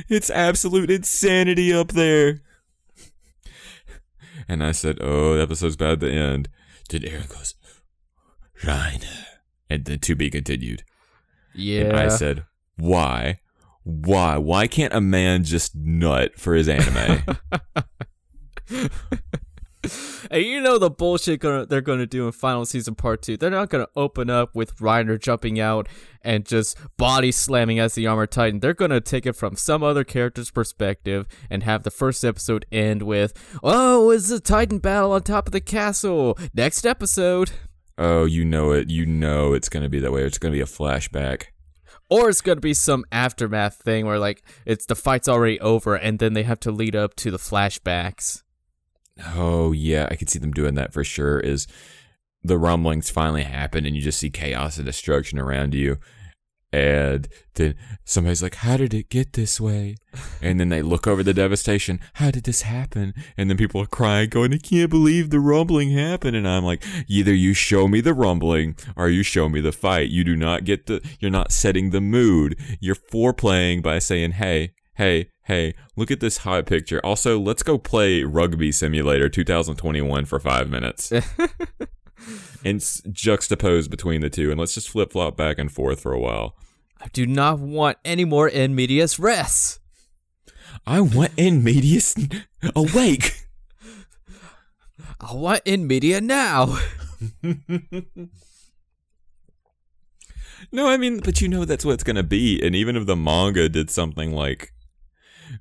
It's 0.09 0.31
absolute 0.31 0.91
insanity 0.91 1.73
up 1.73 1.93
there. 1.93 2.41
And 4.49 4.63
I 4.63 4.73
said, 4.73 4.99
oh, 5.01 5.37
the 5.37 5.43
episode's 5.43 5.77
bad 5.77 5.93
at 5.93 6.01
the 6.01 6.13
end. 6.13 6.49
Then 6.89 7.03
Eren 7.03 7.29
goes, 7.29 7.55
Reiner. 8.63 9.25
And 9.71 9.85
then 9.85 9.99
to 10.01 10.15
be 10.15 10.31
continued. 10.31 10.85
Yeah. 11.55 11.83
And 11.83 11.97
I 11.97 12.09
said, 12.09 12.45
why? 12.77 13.39
Why? 13.85 14.37
Why 14.39 14.67
can't 14.67 14.93
a 14.93 15.01
man 15.01 15.45
just 15.45 15.75
nut 15.75 16.39
for 16.39 16.55
his 16.55 16.69
anime? 16.69 17.25
And 20.31 20.43
you 20.43 20.61
know 20.61 20.79
the 20.79 20.91
bullshit 20.91 21.41
gonna, 21.41 21.67
they're 21.67 21.83
going 21.83 21.99
to 21.99 22.07
do 22.07 22.27
in 22.27 22.33
final 22.33 22.65
season 22.65 22.95
part 22.95 23.21
two. 23.21 23.37
They're 23.37 23.51
not 23.51 23.69
going 23.69 23.85
to 23.85 23.91
open 23.95 24.31
up 24.31 24.55
with 24.55 24.75
Reiner 24.79 25.21
jumping 25.21 25.61
out 25.61 25.87
and 26.23 26.47
just 26.47 26.79
body 26.97 27.31
slamming 27.31 27.79
as 27.79 27.95
the 27.95 28.07
armor 28.07 28.27
titan. 28.27 28.61
They're 28.61 28.73
going 28.73 28.91
to 28.91 29.03
take 29.03 29.27
it 29.27 29.35
from 29.35 29.55
some 29.55 29.83
other 29.83 30.03
character's 30.03 30.51
perspective 30.51 31.29
and 31.51 31.63
have 31.63 31.83
the 31.83 31.91
first 31.91 32.25
episode 32.25 32.65
end 32.73 33.03
with, 33.03 33.35
"Oh, 33.63 34.11
it's 34.11 34.31
a 34.31 34.41
titan 34.41 34.79
battle 34.79 35.13
on 35.13 35.23
top 35.23 35.47
of 35.47 35.53
the 35.53 35.61
castle." 35.61 36.39
Next 36.55 36.87
episode, 36.87 37.53
oh, 37.99 38.25
you 38.25 38.45
know 38.47 38.73
it. 38.73 38.89
You 38.89 39.05
know 39.05 39.53
it's 39.53 39.69
going 39.69 39.83
to 39.83 39.91
be 39.91 40.01
that 40.01 40.11
way. 40.11 40.23
It's 40.23 40.39
going 40.39 40.53
to 40.53 40.57
be 40.57 40.63
a 40.63 40.67
flashback. 40.67 41.49
or 42.11 42.29
it's 42.31 42.41
going 42.41 42.57
to 42.57 42.63
be 42.63 42.75
some 42.75 43.05
aftermath 43.13 43.77
thing 43.77 44.07
where 44.07 44.19
like 44.19 44.43
it's 44.65 44.87
the 44.87 44.95
fight's 44.97 45.29
already 45.29 45.61
over 45.61 45.95
and 45.95 46.19
then 46.19 46.33
they 46.33 46.43
have 46.45 46.61
to 46.61 46.71
lead 46.71 46.97
up 46.97 47.15
to 47.17 47.31
the 47.31 47.39
flashbacks. 47.39 48.43
Oh 49.35 49.73
yeah, 49.73 50.09
I 50.11 50.17
could 50.17 50.31
see 50.31 50.39
them 50.39 50.53
doing 50.53 50.75
that 50.75 50.93
for 50.93 51.05
sure. 51.05 51.39
Is 51.41 51.67
the 52.43 52.59
rumblings 52.59 53.11
finally 53.11 53.45
happen 53.45 53.87
and 53.87 53.97
you 53.97 54.03
just 54.03 54.19
see 54.19 54.31
chaos 54.31 54.77
and 54.77 54.87
destruction 54.87 55.39
around 55.39 55.75
you, 55.75 55.99
and 56.73 57.29
then 57.55 57.77
somebody's 58.05 58.43
like, 58.43 58.57
"How 58.57 58.77
did 58.77 58.93
it 58.93 59.09
get 59.09 59.35
this 59.35 59.61
way?" 59.61 59.95
And 60.43 60.59
then 60.59 60.69
they 60.69 60.83
look 60.83 61.07
over 61.07 61.23
the 61.23 61.33
devastation. 61.33 62.01
How 62.15 62.33
did 62.33 62.43
this 62.45 62.63
happen? 62.63 63.15
And 63.37 63.49
then 63.49 63.57
people 63.57 63.81
are 63.81 63.87
crying, 63.87 64.29
going, 64.29 64.53
"I 64.53 64.59
can't 64.59 64.91
believe 64.91 65.31
the 65.31 65.39
rumbling 65.39 65.91
happened." 65.93 66.35
And 66.37 66.49
I'm 66.49 66.65
like, 66.65 66.85
either 67.07 67.33
you 67.33 67.55
show 67.55 67.87
me 67.87 68.01
the 68.01 68.15
rumbling 68.15 68.77
or 68.97 69.09
you 69.09 69.23
show 69.23 69.49
me 69.49 69.61
the 69.61 69.71
fight. 69.71 70.11
You 70.11 70.25
do 70.25 70.35
not 70.35 70.65
get 70.65 70.87
the. 70.87 71.01
You're 71.21 71.31
not 71.31 71.53
setting 71.53 71.91
the 71.91 72.01
mood. 72.01 72.59
You're 72.81 72.97
foreplaying 72.97 73.83
by 73.83 74.01
saying, 74.01 74.33
"Hey, 74.33 74.73
hey." 74.95 75.29
Hey, 75.47 75.75
look 75.95 76.11
at 76.11 76.21
this 76.21 76.39
hot 76.39 76.65
picture. 76.65 77.05
Also, 77.05 77.39
let's 77.39 77.63
go 77.63 77.77
play 77.77 78.23
Rugby 78.23 78.73
Simulator 78.73 79.29
2021 79.29 80.25
for 80.25 80.41
five 80.41 80.71
minutes 80.71 81.13
and 82.65 82.77
s- 82.77 83.03
juxtapose 83.09 83.91
between 83.91 84.23
the 84.23 84.31
two, 84.31 84.51
and 84.51 84.59
let's 84.59 84.73
just 84.73 84.89
flip 84.89 85.13
flop 85.13 85.37
back 85.37 85.59
and 85.59 85.71
forth 85.71 86.01
for 86.01 86.15
a 86.15 86.19
while. 86.19 86.57
I 86.99 87.09
do 87.13 87.27
not 87.27 87.59
want 87.59 87.99
any 88.07 88.25
more 88.25 88.49
in 88.49 88.75
medias 88.75 89.19
res. 89.19 89.81
I 90.87 91.03
want 91.03 91.33
in 91.37 91.63
medias 91.63 92.15
awake. 92.75 93.47
I 95.21 95.35
want 95.35 95.61
in 95.67 95.87
media 95.87 96.23
now. 96.23 96.79
No, 100.73 100.89
I 100.89 100.97
mean, 100.97 101.21
but 101.21 101.41
you 101.41 101.47
know 101.47 101.65
that's 101.65 101.85
what 101.85 101.93
it's 101.93 102.03
gonna 102.03 102.23
be. 102.25 102.61
And 102.65 102.75
even 102.75 102.97
if 102.97 103.07
the 103.07 103.15
manga 103.15 103.69
did 103.69 103.91
something 103.91 104.33
like, 104.33 104.73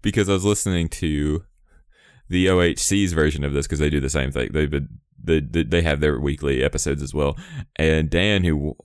because 0.02 0.30
I 0.30 0.34
was 0.34 0.46
listening 0.46 0.90
to 0.90 1.44
the 2.30 2.48
OHC's 2.48 3.14
version 3.14 3.44
of 3.44 3.54
this 3.54 3.68
because 3.68 3.80
they 3.80 3.90
do 3.90 4.00
the 4.00 4.10
same 4.10 4.32
thing. 4.32 4.50
They've 4.52 4.70
been 4.70 4.90
they 5.22 5.40
they 5.40 5.64
they 5.64 5.82
have 5.82 6.00
their 6.00 6.20
weekly 6.20 6.64
episodes 6.64 7.02
as 7.02 7.14
well. 7.14 7.38
And 7.76 8.10
Dan, 8.10 8.44
who 8.44 8.76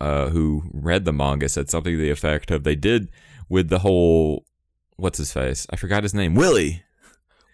uh 0.00 0.28
who 0.28 0.62
read 0.72 1.04
the 1.04 1.12
manga, 1.12 1.48
said 1.48 1.70
something 1.70 1.92
to 1.92 1.98
the 2.00 2.10
effect 2.10 2.50
of 2.50 2.64
they 2.64 2.76
did 2.76 3.10
with 3.48 3.68
the 3.68 3.80
whole 3.80 4.44
what's 4.96 5.18
his 5.18 5.32
face? 5.32 5.66
I 5.70 5.76
forgot 5.76 6.02
his 6.02 6.14
name. 6.14 6.34
Willy. 6.34 6.82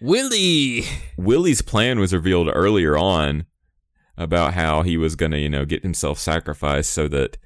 Willy. 0.01 0.85
Willy's 1.17 1.63
plan 1.63 2.01
was 2.01 2.13
revealed 2.13 2.49
earlier 2.53 2.97
on 2.97 3.47
about 4.17 4.55
how 4.55 4.83
he 4.83 4.97
was 4.97 5.15
going 5.17 5.33
to, 5.33 5.39
you 5.39 5.49
know, 5.49 5.65
get 5.65 5.83
himself 5.83 6.19
sacrificed 6.19 6.91
so 6.91 7.09
that, 7.09 7.37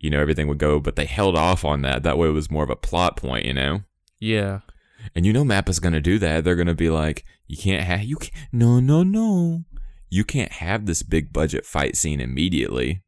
you 0.00 0.10
know, 0.10 0.20
everything 0.20 0.48
would 0.48 0.58
go, 0.58 0.80
but 0.80 0.96
they 0.96 1.04
held 1.04 1.36
off 1.36 1.64
on 1.64 1.82
that. 1.82 2.02
That 2.02 2.18
way 2.18 2.28
it 2.28 2.32
was 2.32 2.50
more 2.50 2.64
of 2.64 2.70
a 2.70 2.76
plot 2.76 3.16
point, 3.16 3.44
you 3.46 3.54
know? 3.54 3.82
Yeah. 4.20 4.60
And 5.14 5.24
you 5.26 5.32
know 5.32 5.44
Mappa's 5.44 5.80
going 5.80 5.92
to 5.94 6.00
do 6.00 6.18
that. 6.18 6.44
They're 6.44 6.56
going 6.56 6.66
to 6.66 6.74
be 6.74 6.90
like, 6.90 7.24
you 7.46 7.56
can't 7.56 7.82
have, 7.84 8.02
you 8.04 8.16
can't, 8.16 8.34
no, 8.52 8.80
no, 8.80 9.02
no. 9.02 9.64
You 10.10 10.24
can't 10.24 10.52
have 10.52 10.86
this 10.86 11.02
big 11.02 11.32
budget 11.32 11.64
fight 11.66 11.96
scene 11.96 12.20
immediately. 12.20 13.02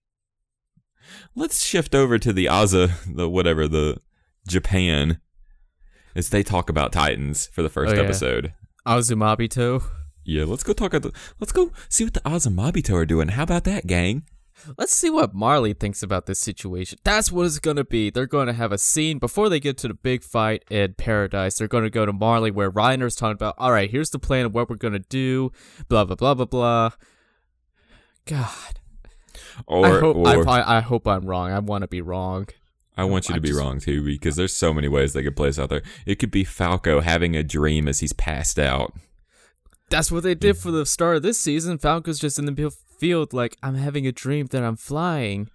Let's 1.34 1.64
shift 1.64 1.94
over 1.94 2.18
to 2.18 2.32
the 2.32 2.46
Aza, 2.46 2.92
the 3.14 3.28
whatever, 3.28 3.66
the 3.66 3.98
Japan, 4.48 5.20
as 6.14 6.30
they 6.30 6.42
talk 6.42 6.68
about 6.70 6.92
Titans 6.92 7.46
for 7.52 7.62
the 7.62 7.68
first 7.68 7.92
Oh, 7.92 7.96
yeah. 7.96 8.02
episode. 8.02 8.52
Azumabito. 8.86 9.82
Yeah, 10.24 10.44
let's 10.44 10.62
go 10.62 10.72
talk. 10.72 10.94
About, 10.94 11.14
let's 11.38 11.52
go 11.52 11.72
see 11.88 12.04
what 12.04 12.14
the 12.14 12.20
Azumabito 12.20 12.94
are 12.94 13.06
doing. 13.06 13.28
How 13.28 13.42
about 13.44 13.64
that, 13.64 13.86
gang? 13.86 14.24
Let's 14.78 14.92
see 14.92 15.10
what 15.10 15.34
Marley 15.34 15.72
thinks 15.72 16.02
about 16.02 16.26
this 16.26 16.38
situation. 16.38 16.98
That's 17.04 17.30
what 17.32 17.46
it's 17.46 17.58
gonna 17.58 17.84
be. 17.84 18.10
They're 18.10 18.26
gonna 18.26 18.52
have 18.52 18.72
a 18.72 18.78
scene 18.78 19.18
before 19.18 19.48
they 19.48 19.60
get 19.60 19.76
to 19.78 19.88
the 19.88 19.94
big 19.94 20.22
fight 20.22 20.64
in 20.70 20.94
Paradise. 20.94 21.58
They're 21.58 21.68
gonna 21.68 21.90
go 21.90 22.06
to 22.06 22.12
Marley 22.12 22.50
where 22.50 22.70
Reiner's 22.70 23.16
talking 23.16 23.34
about, 23.34 23.54
all 23.58 23.72
right, 23.72 23.90
here's 23.90 24.10
the 24.10 24.18
plan 24.18 24.46
of 24.46 24.54
what 24.54 24.68
we're 24.70 24.76
gonna 24.76 24.98
do, 24.98 25.52
blah 25.88 26.04
blah 26.04 26.16
blah 26.16 26.34
blah 26.34 26.44
blah. 26.46 26.90
God, 28.26 28.80
Or, 29.66 29.86
I 29.86 30.00
hope 30.00 30.16
or 30.16 30.48
I, 30.48 30.60
I, 30.60 30.76
I 30.78 30.80
hope 30.80 31.06
I'm 31.06 31.24
wrong. 31.26 31.50
I 31.50 31.58
want 31.58 31.82
to 31.82 31.88
be 31.88 32.00
wrong. 32.00 32.46
I 32.96 33.04
want 33.04 33.28
you 33.28 33.34
I 33.34 33.36
to 33.36 33.40
be 33.40 33.48
just- 33.48 33.60
wrong 33.60 33.80
too, 33.80 34.04
because 34.04 34.36
there's 34.36 34.54
so 34.54 34.72
many 34.74 34.88
ways 34.88 35.12
they 35.12 35.22
could 35.22 35.36
play 35.36 35.48
this 35.48 35.58
out 35.58 35.70
there. 35.70 35.82
It 36.06 36.16
could 36.18 36.30
be 36.30 36.44
Falco 36.44 37.00
having 37.00 37.34
a 37.34 37.42
dream 37.42 37.88
as 37.88 38.00
he's 38.00 38.12
passed 38.12 38.58
out. 38.58 38.92
That's 39.90 40.10
what 40.10 40.22
they 40.22 40.34
did 40.34 40.56
mm. 40.56 40.62
for 40.62 40.70
the 40.70 40.86
start 40.86 41.16
of 41.16 41.22
this 41.22 41.38
season. 41.38 41.78
Falco's 41.78 42.18
just 42.18 42.38
in 42.38 42.46
the 42.46 42.70
field, 42.98 43.32
like 43.32 43.56
I'm 43.62 43.74
having 43.74 44.06
a 44.06 44.12
dream 44.12 44.46
that 44.46 44.62
I'm 44.62 44.76
flying. 44.76 45.50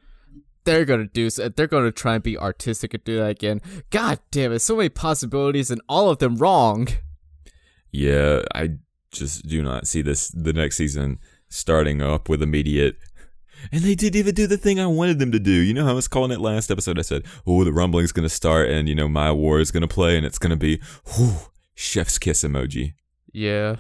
They're 0.66 0.86
gonna 0.86 1.06
do. 1.06 1.28
s- 1.28 1.40
uh, 1.40 1.50
They're 1.56 1.68
gonna 1.68 1.92
try 1.92 2.16
and 2.16 2.24
be 2.24 2.38
artistic 2.38 2.94
and 2.94 3.04
do 3.04 3.18
that 3.18 3.30
again. 3.30 3.62
God 3.92 4.20
damn 4.32 4.52
it! 4.52 4.60
So 4.60 4.76
many 4.76 4.90
possibilities 4.90 5.72
and 5.72 5.82
all 5.88 6.10
of 6.10 6.20
them 6.20 6.36
wrong. 6.38 6.88
Yeah, 7.92 8.42
I 8.54 8.72
just 9.12 9.48
do 9.48 9.64
not 9.64 9.88
see 9.88 10.02
this 10.02 10.28
the 10.30 10.52
next 10.54 10.76
season 10.76 11.20
starting 11.48 12.02
up 12.02 12.28
with 12.28 12.44
immediate. 12.44 12.98
And 13.72 13.84
they 13.84 13.96
didn't 13.96 14.18
even 14.20 14.36
do 14.36 14.48
the 14.48 14.58
thing 14.58 14.80
I 14.80 14.86
wanted 14.88 15.18
them 15.18 15.32
to 15.32 15.40
do. 15.40 15.52
You 15.52 15.74
know 15.74 15.86
how 15.86 15.92
I 15.92 15.94
was 15.94 16.10
calling 16.10 16.32
it 16.32 16.42
last 16.42 16.70
episode? 16.70 17.00
I 17.00 17.04
said, 17.04 17.24
"Oh, 17.48 17.64
the 17.64 17.72
rumbling's 17.72 18.12
gonna 18.12 18.28
start, 18.28 18.70
and 18.70 18.90
you 18.90 18.96
know 18.96 19.08
my 19.08 19.32
war 19.32 19.60
is 19.60 19.72
gonna 19.72 19.88
play, 19.88 20.18
and 20.18 20.26
it's 20.26 20.38
gonna 20.38 20.58
be, 20.58 20.82
whew, 21.16 21.36
chef's 21.74 22.18
kiss 22.18 22.44
emoji." 22.44 22.96
Yeah. 23.32 23.78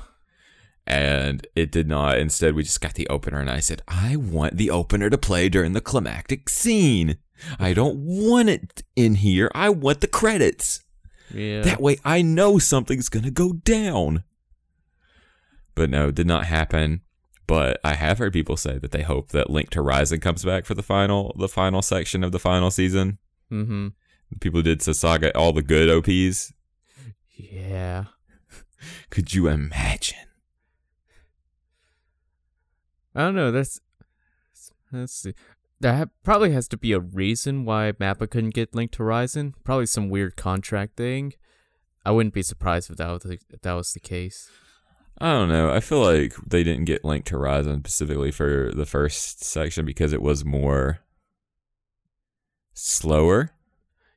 And 0.88 1.48
it 1.56 1.72
did 1.72 1.88
not. 1.88 2.20
Instead, 2.20 2.54
we 2.54 2.63
just 2.63 2.82
got 2.82 2.94
the 2.94 3.08
opener, 3.08 3.39
and 3.39 3.50
I 3.50 3.60
said, 3.60 3.82
I 3.88 4.15
want 4.15 4.58
the 4.58 4.70
opener 4.70 5.10
to 5.10 5.18
play 5.18 5.50
during 5.50 5.74
the 5.74 5.82
climactic 5.82 6.48
scene. 6.48 7.18
I 7.60 7.74
don't 7.74 7.98
want 7.98 8.50
it 8.50 8.84
in 8.96 9.15
here. 9.15 9.51
I 9.56 9.70
want 9.70 10.01
the 10.01 10.08
credits. 10.08 10.82
Yeah. 11.34 11.63
That 11.63 11.82
way, 11.82 11.98
I 12.06 12.22
know 12.22 12.60
something's 12.60 13.10
gonna 13.10 13.32
go 13.32 13.54
down. 13.54 14.24
But 15.74 15.89
no, 15.89 16.10
it 16.10 16.15
did 16.15 16.27
not 16.27 16.46
happen. 16.46 17.01
But 17.48 17.80
I 17.84 17.94
have 17.94 18.18
heard 18.18 18.34
people 18.34 18.58
say 18.58 18.77
that 18.80 18.92
they 18.92 19.04
hope 19.04 19.30
that 19.30 19.50
Linked 19.50 19.75
Horizon 19.75 20.20
comes 20.20 20.44
back 20.44 20.65
for 20.65 20.74
the 20.74 20.82
final, 20.82 21.36
the 21.38 21.48
final 21.48 21.82
section 21.82 22.24
of 22.24 22.32
the 22.32 22.39
final 22.39 22.72
season. 22.72 23.20
mm-hmm. 23.51 23.89
People 24.39 24.63
did 24.63 24.80
Sasaga 24.80 25.32
all 25.36 25.54
the 25.54 25.62
good 25.62 25.88
OPs. 25.88 26.51
Yeah. 27.32 28.06
Could 29.12 29.36
you 29.36 29.48
imagine? 29.48 30.25
I 33.16 33.22
don't 33.22 33.36
know. 33.36 33.52
That's 33.52 33.80
let's 34.92 35.14
see. 35.14 35.34
ha- 35.84 36.06
probably 36.24 36.52
has 36.52 36.68
to 36.70 36.78
be 36.78 36.92
a 36.92 37.00
reason 37.00 37.66
why 37.66 37.94
Mappa 37.94 38.30
couldn't 38.30 38.54
get 38.54 38.76
Linked 38.76 38.96
Horizon. 38.96 39.56
Probably 39.64 39.86
some 39.86 40.10
weird 40.10 40.36
contract 40.36 40.98
thing. 40.98 41.34
I 42.06 42.12
wouldn't 42.12 42.34
be 42.36 42.44
surprised 42.44 42.92
if 42.92 42.98
that 42.98 43.10
was 43.10 43.24
the, 43.24 43.40
if 43.50 43.62
that 43.62 43.74
was 43.74 43.94
the 43.94 44.00
case. 44.00 44.50
I 45.20 45.32
don't 45.32 45.50
know. 45.50 45.72
I 45.72 45.80
feel 45.80 46.04
like 46.04 46.36
they 46.46 46.64
didn't 46.64 46.86
get 46.86 47.06
Linked 47.06 47.30
Horizon 47.30 47.80
specifically 47.80 48.32
for 48.32 48.72
the 48.74 48.86
first 48.86 49.44
section 49.44 49.86
because 49.86 50.12
it 50.12 50.22
was 50.22 50.44
more 50.44 51.00
slower. 52.74 53.52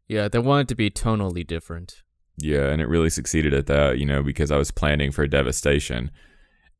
Yeah, 0.08 0.26
they 0.26 0.40
wanted 0.40 0.68
to 0.68 0.74
be 0.74 0.90
tonally 0.90 1.46
different. 1.46 2.02
Yeah, 2.36 2.68
and 2.68 2.80
it 2.82 2.88
really 2.88 3.10
succeeded 3.10 3.54
at 3.54 3.66
that, 3.66 3.98
you 3.98 4.06
know, 4.06 4.22
because 4.22 4.50
I 4.50 4.56
was 4.56 4.70
planning 4.70 5.12
for 5.12 5.26
devastation 5.26 6.10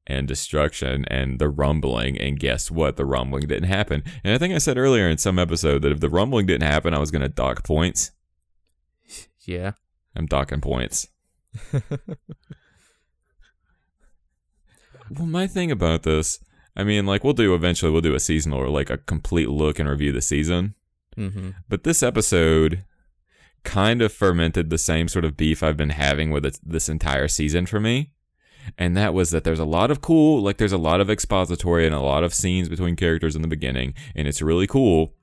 and 0.09 0.27
destruction 0.27 1.05
and 1.07 1.39
the 1.39 1.51
rumbling, 1.51 2.19
and 2.19 2.41
guess 2.41 2.71
what? 2.71 2.97
The 2.97 3.05
rumbling 3.05 3.47
didn't 3.47 3.69
happen. 3.69 4.03
And 4.25 4.35
I 4.35 4.39
think 4.39 4.55
I 4.55 4.59
said 4.59 4.79
earlier 4.79 5.09
in 5.09 5.19
some 5.19 5.39
episode 5.39 5.83
that 5.83 5.93
if 5.93 6.01
the 6.01 6.09
rumbling 6.09 6.47
didn't 6.47 6.67
happen, 6.67 6.95
I 6.95 6.99
was 6.99 7.11
going 7.11 7.23
to 7.23 7.29
dock 7.29 7.63
points. 7.63 8.11
Yeah. 9.41 9.73
I'm 10.17 10.27
docking 10.27 10.63
points. 10.63 11.09
well, 11.73 12.07
my 15.27 15.47
thing 15.47 15.71
about 15.71 16.03
this, 16.03 16.41
I 16.75 16.85
mean, 16.85 17.07
like, 17.07 17.23
we'll 17.23 17.35
do 17.35 17.55
eventually, 17.55 17.93
we'll 17.93 18.01
do 18.01 18.15
a 18.15 18.21
seasonal 18.21 18.59
or 18.59 18.69
like 18.69 18.91
a 18.91 18.99
complete 18.99 19.51
look 19.51 19.79
and 19.79 19.89
review 19.89 20.13
the 20.13 20.23
season. 20.23 20.75
Mm-hmm. 21.17 21.51
But 21.69 21.85
this 21.85 22.03
episode 22.03 22.85
kind 23.65 24.01
of 24.01 24.13
fermented 24.13 24.71
the 24.71 24.79
same 24.79 25.09
sort 25.09 25.25
of 25.25 25.37
beef 25.37 25.63
I've 25.63 25.77
been 25.77 25.91
having 25.91 26.31
with 26.31 26.59
this 26.65 26.89
entire 26.89 27.29
season 27.29 27.67
for 27.67 27.81
me. 27.81 28.13
And 28.77 28.97
that 28.97 29.15
was 29.15 29.31
that 29.31 29.45
there's 29.45 29.59
a 29.59 29.65
lot 29.65 29.91
of 29.91 30.01
cool, 30.01 30.43
like 30.43 30.59
there's 30.59 30.73
a 30.73 30.79
lot 30.79 31.01
of 31.01 31.11
expository 31.11 31.87
and 31.87 31.95
a 31.95 32.01
lot 32.01 32.25
of 32.25 32.35
scenes 32.35 32.69
between 32.69 32.97
characters 32.97 33.37
in 33.37 33.43
the 33.43 33.49
beginning, 33.49 33.95
and 34.15 34.29
it's 34.29 34.43
really 34.43 34.67
cool, 34.67 35.15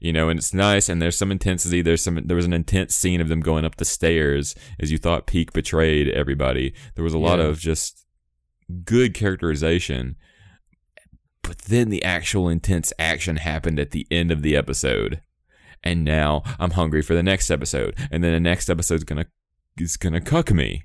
you 0.00 0.12
know, 0.12 0.28
and 0.28 0.38
it's 0.38 0.52
nice. 0.52 0.88
And 0.88 1.00
there's 1.00 1.16
some 1.16 1.32
intensity. 1.32 1.82
There's 1.82 2.02
some. 2.02 2.20
There 2.26 2.36
was 2.36 2.44
an 2.44 2.52
intense 2.52 2.94
scene 2.94 3.20
of 3.20 3.28
them 3.28 3.40
going 3.40 3.64
up 3.64 3.76
the 3.76 3.84
stairs 3.84 4.54
as 4.78 4.90
you 4.90 4.98
thought 4.98 5.26
Pieck 5.26 5.52
betrayed 5.52 6.08
everybody. 6.08 6.74
There 6.94 7.04
was 7.04 7.14
a 7.14 7.18
lot 7.18 7.40
of 7.40 7.58
just 7.58 8.06
good 8.84 9.14
characterization. 9.14 10.16
But 11.42 11.58
then 11.58 11.88
the 11.88 12.04
actual 12.04 12.48
intense 12.48 12.92
action 12.98 13.36
happened 13.36 13.78
at 13.80 13.92
the 13.92 14.06
end 14.10 14.30
of 14.30 14.42
the 14.42 14.54
episode 14.54 15.22
and 15.82 16.04
now 16.04 16.42
I'm 16.58 16.72
hungry 16.72 17.02
for 17.02 17.14
the 17.14 17.22
next 17.22 17.50
episode, 17.50 17.96
and 18.10 18.22
then 18.22 18.32
the 18.32 18.40
next 18.40 18.68
episode's 18.68 19.04
gonna 19.04 19.26
is 19.76 19.96
gonna 19.96 20.20
cuck 20.20 20.52
me, 20.52 20.84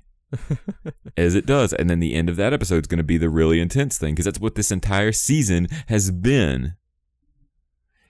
as 1.16 1.34
it 1.34 1.46
does, 1.46 1.72
and 1.72 1.88
then 1.88 2.00
the 2.00 2.14
end 2.14 2.28
of 2.28 2.36
that 2.36 2.52
episode 2.52 2.84
is 2.84 2.86
gonna 2.86 3.02
be 3.02 3.18
the 3.18 3.30
really 3.30 3.60
intense 3.60 3.98
thing 3.98 4.14
because 4.14 4.24
that's 4.24 4.40
what 4.40 4.54
this 4.54 4.70
entire 4.70 5.12
season 5.12 5.68
has 5.88 6.10
been. 6.10 6.74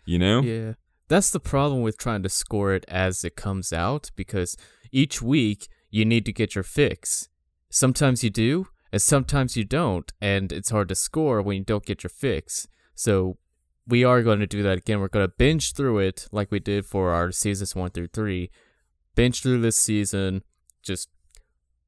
You 0.06 0.18
know? 0.18 0.42
Yeah. 0.42 0.72
That's 1.08 1.30
the 1.30 1.40
problem 1.40 1.82
with 1.82 1.98
trying 1.98 2.22
to 2.22 2.28
score 2.28 2.72
it 2.74 2.84
as 2.88 3.24
it 3.24 3.36
comes 3.36 3.72
out 3.72 4.10
because 4.16 4.56
each 4.90 5.20
week 5.20 5.68
you 5.90 6.04
need 6.04 6.24
to 6.26 6.32
get 6.32 6.54
your 6.54 6.64
fix. 6.64 7.28
Sometimes 7.70 8.24
you 8.24 8.30
do, 8.30 8.68
and 8.90 9.02
sometimes 9.02 9.56
you 9.56 9.64
don't, 9.64 10.12
and 10.20 10.50
it's 10.52 10.70
hard 10.70 10.88
to 10.88 10.94
score 10.94 11.42
when 11.42 11.58
you 11.58 11.64
don't 11.64 11.84
get 11.84 12.02
your 12.02 12.10
fix. 12.10 12.68
So 12.94 13.38
we 13.86 14.04
are 14.04 14.22
going 14.22 14.38
to 14.38 14.46
do 14.46 14.62
that 14.62 14.78
again. 14.78 15.00
We're 15.00 15.08
going 15.08 15.26
to 15.26 15.34
binge 15.36 15.72
through 15.72 15.98
it 15.98 16.26
like 16.32 16.50
we 16.50 16.58
did 16.58 16.86
for 16.86 17.10
our 17.10 17.32
seasons 17.32 17.74
1 17.74 17.90
through 17.90 18.08
3. 18.08 18.50
Binge 19.14 19.42
through 19.42 19.60
this 19.60 19.76
season, 19.76 20.42
just 20.82 21.08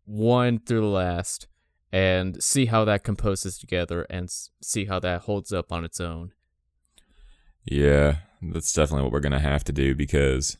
one 0.06 0.58
through 0.58 0.80
the 0.80 0.86
last, 0.86 1.46
and 1.92 2.42
see 2.42 2.66
how 2.66 2.84
that 2.86 3.04
composes 3.04 3.58
together 3.58 4.06
and 4.08 4.30
see 4.62 4.86
how 4.86 4.98
that 5.00 5.22
holds 5.22 5.52
up 5.52 5.70
on 5.72 5.84
its 5.84 6.00
own. 6.00 6.32
Yeah, 7.64 8.16
that's 8.40 8.72
definitely 8.72 9.02
what 9.04 9.12
we're 9.12 9.20
gonna 9.20 9.38
have 9.40 9.64
to 9.64 9.72
do 9.72 9.94
because 9.94 10.56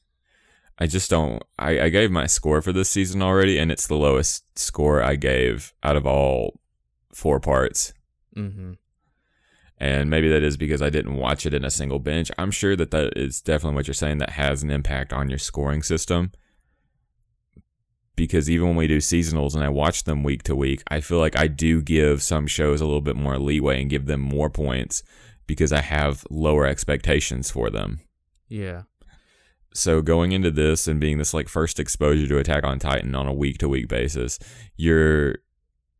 I 0.78 0.86
just 0.86 1.08
don't. 1.08 1.42
I, 1.58 1.80
I 1.80 1.88
gave 1.88 2.10
my 2.10 2.26
score 2.26 2.60
for 2.60 2.72
this 2.72 2.90
season 2.90 3.22
already, 3.22 3.58
and 3.58 3.72
it's 3.72 3.86
the 3.86 3.96
lowest 3.96 4.58
score 4.58 5.02
I 5.02 5.16
gave 5.16 5.72
out 5.82 5.96
of 5.96 6.06
all 6.06 6.60
four 7.12 7.40
parts. 7.40 7.92
Mm-hmm. 8.36 8.72
and 9.78 10.10
maybe 10.10 10.28
that 10.28 10.42
is 10.42 10.58
because 10.58 10.82
I 10.82 10.90
didn't 10.90 11.16
watch 11.16 11.46
it 11.46 11.54
in 11.54 11.64
a 11.64 11.70
single 11.70 11.98
binge. 11.98 12.30
I'm 12.36 12.50
sure 12.50 12.76
that 12.76 12.90
that 12.90 13.16
is 13.16 13.40
definitely 13.40 13.76
what 13.76 13.86
you're 13.86 13.94
saying 13.94 14.18
that 14.18 14.30
has 14.30 14.62
an 14.62 14.70
impact 14.70 15.10
on 15.14 15.30
your 15.30 15.38
scoring 15.38 15.82
system. 15.82 16.32
Because 18.16 18.48
even 18.48 18.68
when 18.68 18.76
we 18.76 18.86
do 18.86 18.96
seasonals 18.98 19.54
and 19.54 19.62
I 19.62 19.68
watch 19.68 20.04
them 20.04 20.22
week 20.22 20.42
to 20.44 20.56
week, 20.56 20.82
I 20.88 21.00
feel 21.00 21.18
like 21.18 21.36
I 21.36 21.46
do 21.48 21.82
give 21.82 22.22
some 22.22 22.46
shows 22.46 22.80
a 22.80 22.86
little 22.86 23.02
bit 23.02 23.14
more 23.16 23.38
leeway 23.38 23.80
and 23.80 23.90
give 23.90 24.06
them 24.06 24.20
more 24.20 24.48
points 24.48 25.02
because 25.46 25.70
I 25.70 25.82
have 25.82 26.24
lower 26.30 26.66
expectations 26.66 27.50
for 27.50 27.68
them. 27.68 28.00
Yeah. 28.48 28.82
So 29.74 30.00
going 30.00 30.32
into 30.32 30.50
this 30.50 30.88
and 30.88 30.98
being 30.98 31.18
this 31.18 31.34
like 31.34 31.48
first 31.48 31.78
exposure 31.78 32.26
to 32.26 32.38
Attack 32.38 32.64
on 32.64 32.78
Titan 32.78 33.14
on 33.14 33.26
a 33.26 33.34
week 33.34 33.58
to 33.58 33.68
week 33.68 33.88
basis, 33.88 34.38
you're 34.76 35.36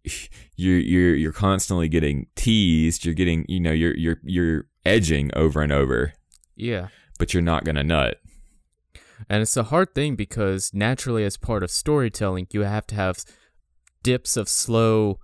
you're 0.57 0.79
you're 0.79 1.14
you're 1.14 1.33
constantly 1.33 1.88
getting 1.88 2.29
teased. 2.35 3.05
You're 3.05 3.14
getting 3.14 3.44
you 3.48 3.61
know 3.61 3.72
you're 3.72 3.94
you're 3.96 4.20
you're 4.24 4.64
edging 4.87 5.31
over 5.37 5.61
and 5.61 5.72
over, 5.72 6.14
Yeah. 6.55 6.88
but 7.18 7.35
you're 7.35 7.42
not 7.42 7.64
gonna 7.64 7.85
nut. 7.85 8.20
And 9.29 9.42
it's 9.42 9.57
a 9.57 9.64
hard 9.64 9.94
thing 9.94 10.16
because 10.16 10.72
naturally, 10.74 11.24
as 11.24 11.37
part 11.37 11.62
of 11.62 11.70
storytelling, 11.70 12.46
you 12.50 12.62
have 12.62 12.87
to 12.88 12.94
have 12.94 13.24
dips 14.02 14.37
of 14.37 14.48
slow, 14.48 15.18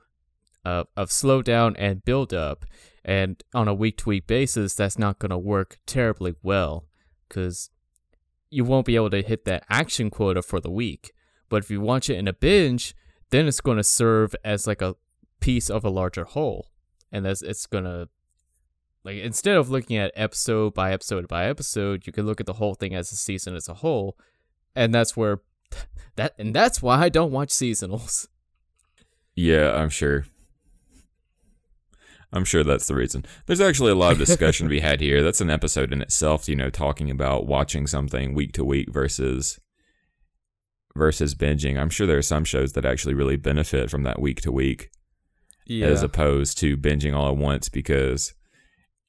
uh, 0.65 0.85
of 0.97 1.13
slow 1.13 1.43
down 1.43 1.77
and 1.77 2.05
build 2.05 2.33
up. 2.33 2.65
And 3.05 3.43
on 3.55 3.69
a 3.69 3.75
week 3.75 3.99
to 3.99 4.09
week 4.11 4.27
basis, 4.27 4.75
that's 4.75 4.99
not 4.99 5.19
going 5.19 5.31
to 5.31 5.39
work 5.39 5.79
terribly 5.87 6.35
well 6.43 6.87
because 7.29 7.71
you 8.51 8.65
won't 8.65 8.87
be 8.87 8.97
able 8.97 9.11
to 9.11 9.23
hit 9.23 9.45
that 9.47 9.65
action 9.69 10.11
quota 10.11 10.43
for 10.43 10.61
the 10.61 10.71
week. 10.71 11.13
But 11.49 11.65
if 11.65 11.71
you 11.71 11.81
watch 11.81 12.09
it 12.09 12.17
in 12.17 12.29
a 12.29 12.33
binge, 12.33 12.95
then 13.31 13.49
it's 13.49 13.61
going 13.61 13.79
to 13.79 13.85
serve 13.85 14.37
as 14.45 14.67
like 14.67 14.83
a 14.83 14.95
piece 15.41 15.69
of 15.69 15.85
a 15.85 15.91
larger 15.91 16.25
whole, 16.25 16.71
and 17.11 17.25
that's 17.25 17.43
it's 17.43 17.67
going 17.67 17.85
to 17.85 18.09
like 19.05 19.17
instead 19.17 19.57
of 19.57 19.71
looking 19.71 19.97
at 19.97 20.13
episode 20.15 20.75
by 20.75 20.93
episode 20.93 21.27
by 21.29 21.47
episode, 21.47 22.07
you 22.07 22.13
can 22.13 22.27
look 22.27 22.41
at 22.41 22.47
the 22.47 22.55
whole 22.55 22.75
thing 22.75 22.95
as 22.95 23.11
a 23.13 23.17
season 23.17 23.55
as 23.57 23.69
a 23.69 23.75
whole, 23.75 24.17
and 24.77 24.95
that's 24.95 25.17
where 25.17 25.41
that 26.17 26.35
and 26.39 26.55
that's 26.55 26.81
why 26.83 27.01
I 27.01 27.09
don't 27.09 27.33
watch 27.33 27.51
seasonals. 27.51 28.29
Yeah, 29.35 29.75
I'm 29.75 29.89
sure. 29.89 30.27
I'm 32.35 32.45
sure 32.45 32.63
that's 32.63 32.87
the 32.87 32.95
reason. 32.95 33.25
There's 33.47 33.63
actually 33.63 33.93
a 33.93 33.95
lot 33.95 34.13
of 34.13 34.19
discussion 34.19 34.67
to 34.67 34.71
be 34.71 34.81
had 34.81 35.01
here. 35.01 35.23
That's 35.23 35.41
an 35.41 35.49
episode 35.51 35.93
in 35.93 36.03
itself, 36.03 36.49
you 36.49 36.55
know, 36.57 36.69
talking 36.71 37.11
about 37.11 37.47
watching 37.47 37.87
something 37.87 38.35
week 38.35 38.53
to 38.53 38.65
week 38.65 38.91
versus 38.91 39.59
versus 40.95 41.35
binging. 41.35 41.79
I'm 41.79 41.91
sure 41.91 42.07
there 42.07 42.19
are 42.19 42.23
some 42.23 42.45
shows 42.45 42.73
that 42.73 42.85
actually 42.85 43.15
really 43.15 43.37
benefit 43.37 43.91
from 43.91 44.03
that 44.03 44.21
week 44.21 44.43
to 44.43 44.53
week 44.53 44.91
Yeah, 45.67 45.87
as 45.87 46.03
opposed 46.03 46.59
to 46.59 46.77
binging 46.77 47.15
all 47.15 47.29
at 47.29 47.37
once 47.37 47.69
because 47.69 48.35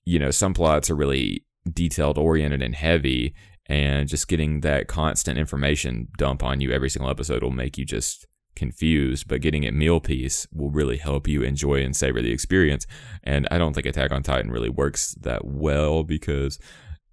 you 0.05 0.19
know, 0.19 0.31
some 0.31 0.53
plots 0.53 0.89
are 0.89 0.95
really 0.95 1.45
detailed 1.71 2.17
oriented 2.17 2.61
and 2.61 2.75
heavy 2.75 3.33
and 3.67 4.09
just 4.09 4.27
getting 4.27 4.61
that 4.61 4.87
constant 4.87 5.37
information 5.37 6.09
dump 6.17 6.43
on 6.43 6.59
you 6.59 6.71
every 6.71 6.89
single 6.89 7.09
episode 7.09 7.43
will 7.43 7.51
make 7.51 7.77
you 7.77 7.85
just 7.85 8.27
confused, 8.55 9.27
but 9.27 9.41
getting 9.41 9.63
it 9.63 9.73
meal 9.73 9.99
piece 9.99 10.45
will 10.53 10.69
really 10.69 10.97
help 10.97 11.27
you 11.27 11.41
enjoy 11.41 11.83
and 11.83 11.95
savor 11.95 12.21
the 12.21 12.31
experience. 12.31 12.85
And 13.23 13.47
I 13.49 13.57
don't 13.57 13.73
think 13.73 13.85
Attack 13.85 14.11
on 14.11 14.23
Titan 14.23 14.51
really 14.51 14.69
works 14.69 15.15
that 15.21 15.45
well 15.45 16.03
because 16.03 16.59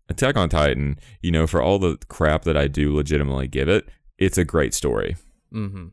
Attack 0.08 0.36
on 0.36 0.48
Titan, 0.48 0.98
you 1.22 1.30
know, 1.30 1.46
for 1.46 1.62
all 1.62 1.78
the 1.78 1.96
crap 2.08 2.42
that 2.42 2.56
I 2.56 2.66
do 2.66 2.94
legitimately 2.94 3.48
give 3.48 3.68
it, 3.68 3.88
it's 4.18 4.38
a 4.38 4.44
great 4.44 4.74
story. 4.74 5.16
mm-hmm. 5.52 5.86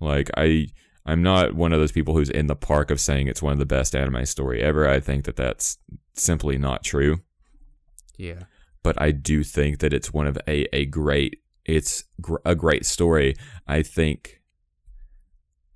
Like 0.00 0.30
I 0.36 0.68
I'm 1.08 1.22
not 1.22 1.54
one 1.54 1.72
of 1.72 1.80
those 1.80 1.90
people 1.90 2.14
who's 2.14 2.28
in 2.28 2.48
the 2.48 2.54
park 2.54 2.90
of 2.90 3.00
saying 3.00 3.28
it's 3.28 3.42
one 3.42 3.54
of 3.54 3.58
the 3.58 3.64
best 3.64 3.96
anime 3.96 4.26
story 4.26 4.62
ever. 4.62 4.86
I 4.86 5.00
think 5.00 5.24
that 5.24 5.36
that's 5.36 5.78
simply 6.12 6.58
not 6.58 6.84
true. 6.84 7.20
Yeah, 8.18 8.42
But 8.82 9.00
I 9.00 9.12
do 9.12 9.42
think 9.42 9.78
that 9.78 9.94
it's 9.94 10.12
one 10.12 10.26
of 10.26 10.36
a, 10.46 10.66
a 10.76 10.84
great 10.84 11.40
it's 11.64 12.04
gr- 12.20 12.44
a 12.44 12.54
great 12.54 12.84
story. 12.84 13.36
I 13.66 13.82
think 13.82 14.42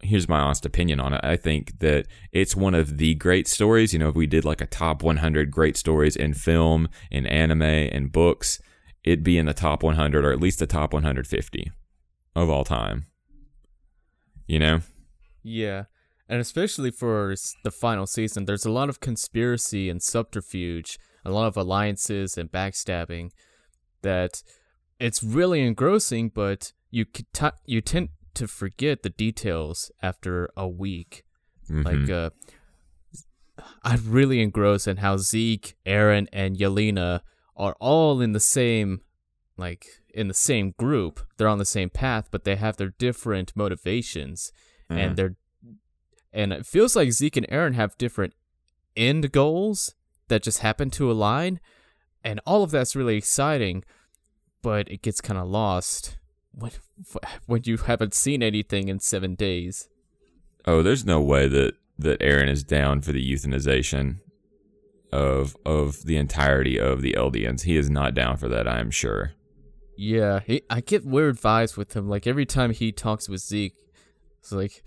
here's 0.03 0.29
my 0.29 0.39
honest 0.41 0.67
opinion 0.67 1.01
on 1.01 1.15
it. 1.15 1.21
I 1.23 1.37
think 1.37 1.79
that 1.79 2.07
it's 2.33 2.55
one 2.55 2.75
of 2.75 2.99
the 2.99 3.15
great 3.15 3.49
stories. 3.49 3.93
You 3.93 4.01
know, 4.01 4.09
if 4.09 4.15
we 4.15 4.27
did 4.27 4.45
like 4.45 4.61
a 4.61 4.67
top 4.67 5.03
100 5.03 5.51
great 5.51 5.77
stories 5.77 6.17
in 6.17 6.35
film, 6.35 6.89
in 7.11 7.25
anime, 7.27 7.63
and 7.63 8.13
books, 8.13 8.61
it'd 9.05 9.25
be 9.25 9.39
in 9.39 9.47
the 9.47 9.55
top 9.55 9.83
100 9.83 10.25
or 10.25 10.33
at 10.33 10.41
least 10.41 10.59
the 10.59 10.67
top 10.67 10.93
150 10.93 11.71
of 12.35 12.51
all 12.51 12.65
time. 12.65 13.07
You 14.47 14.59
know? 14.59 14.81
Yeah, 15.43 15.85
and 16.29 16.41
especially 16.41 16.91
for 16.91 17.35
the 17.65 17.71
final 17.71 18.07
season, 18.07 18.45
there's 18.45 18.65
a 18.65 18.71
lot 18.71 18.89
of 18.89 19.01
conspiracy 19.01 19.89
and 19.91 20.03
subterfuge, 20.03 20.99
a 21.25 21.31
lot 21.31 21.47
of 21.47 21.57
alliances 21.57 22.39
and 22.39 22.51
backstabbing 22.51 23.31
that 24.03 24.43
it's 24.99 25.23
really 25.23 25.61
engrossing, 25.63 26.29
but 26.29 26.73
you 26.91 27.05
t- 27.05 27.49
you 27.67 27.81
tend 27.81 28.11
to 28.35 28.47
forget 28.49 29.03
the 29.03 29.11
details 29.11 29.91
after 30.03 30.49
a 30.57 30.67
week. 30.69 31.23
Mhm. 31.69 31.85
Like, 31.85 32.11
uh, 32.11 32.31
I'm 33.83 34.11
really 34.11 34.41
engrossed 34.41 34.89
in 34.89 34.99
how 34.99 35.17
Zeke, 35.19 35.77
Eren, 35.87 36.27
and 36.33 36.57
Yelena 36.57 37.21
are 37.57 37.77
all 37.81 38.21
in 38.21 38.33
the 38.33 38.41
same 38.41 39.03
like 39.59 39.87
in 40.15 40.29
the 40.29 40.35
same 40.35 40.73
group. 40.79 41.21
They're 41.37 41.49
on 41.49 41.59
the 41.59 41.65
same 41.65 41.91
path, 41.91 42.29
but 42.31 42.45
they 42.45 42.57
have 42.57 42.77
their 42.79 42.95
different 42.99 43.55
motivations 43.55 44.51
Mhm. 44.93 44.99
and 44.99 45.17
they're 45.17 45.37
and 46.33 46.53
it 46.53 46.65
feels 46.65 46.97
like 46.97 47.13
Zeke 47.13 47.37
and 47.37 47.49
Eren 47.49 47.75
have 47.75 47.99
different 47.99 48.33
end 48.97 49.33
goals 49.33 49.95
that 50.29 50.43
just 50.43 50.61
happen 50.61 50.91
to 50.91 51.11
align 51.11 51.61
and 52.25 52.41
all 52.47 52.63
of 52.63 52.71
that's 52.71 52.97
really 52.97 53.17
exciting, 53.17 53.85
but 54.63 54.89
it 54.91 55.03
gets 55.03 55.21
kind 55.21 55.39
of 55.39 55.49
lost 55.49 56.17
when 56.53 56.71
when 57.47 57.63
you 57.65 57.77
haven't 57.79 58.15
seen 58.15 58.43
anything 58.43 58.89
in 58.89 58.99
7 58.99 59.35
days. 59.35 59.89
Oh, 60.65 60.83
there's 60.83 61.05
no 61.05 61.21
way 61.21 61.49
that 61.49 61.75
that 61.99 62.21
Eren 62.21 62.49
is 62.49 62.65
down 62.65 63.03
for 63.03 63.13
the 63.13 63.33
euthanization 63.33 64.21
of 65.13 65.57
of 65.67 66.05
the 66.05 66.17
entirety 66.17 66.79
of 66.79 67.03
the 67.03 67.13
Eldians. 67.13 67.63
He 67.63 67.77
is 67.77 67.91
not 67.91 68.15
down 68.15 68.37
for 68.37 68.49
that. 68.49 68.67
I 68.67 68.81
am 68.81 68.91
sure. 68.91 69.33
Yeah, 69.97 70.41
he, 70.41 70.63
I 70.71 70.81
get 70.81 71.05
weird 71.05 71.37
vibes 71.37 71.77
with 71.77 71.95
him. 71.95 72.09
Like 72.09 72.27
every 72.27 72.47
time 72.47 72.71
he 72.73 72.93
talks 72.93 73.29
with 73.29 73.41
Zeke, 73.41 73.75
it's 74.43 74.51
like, 74.53 74.83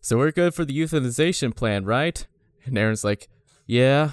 "So 0.00 0.16
we're 0.16 0.32
good 0.32 0.54
for 0.54 0.64
the 0.64 0.76
euthanization 0.76 1.54
plan, 1.54 1.84
right?" 1.84 2.26
And 2.64 2.76
Eren's 2.76 3.04
like, 3.04 3.28
"Yeah." 3.66 4.12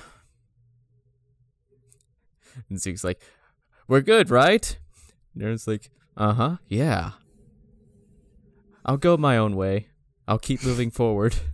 And 2.69 2.79
Zeke's 2.79 3.03
like, 3.03 3.21
"We're 3.87 4.01
good, 4.01 4.29
right?" 4.29 4.77
And 5.33 5.43
Eren's 5.43 5.67
like, 5.67 5.89
"Uh 6.17 6.33
huh, 6.33 6.57
yeah." 6.67 7.11
I'll 8.85 8.97
go 8.97 9.15
my 9.15 9.37
own 9.37 9.55
way. 9.55 9.87
I'll 10.27 10.39
keep 10.39 10.63
moving 10.63 10.91
forward. 10.91 11.35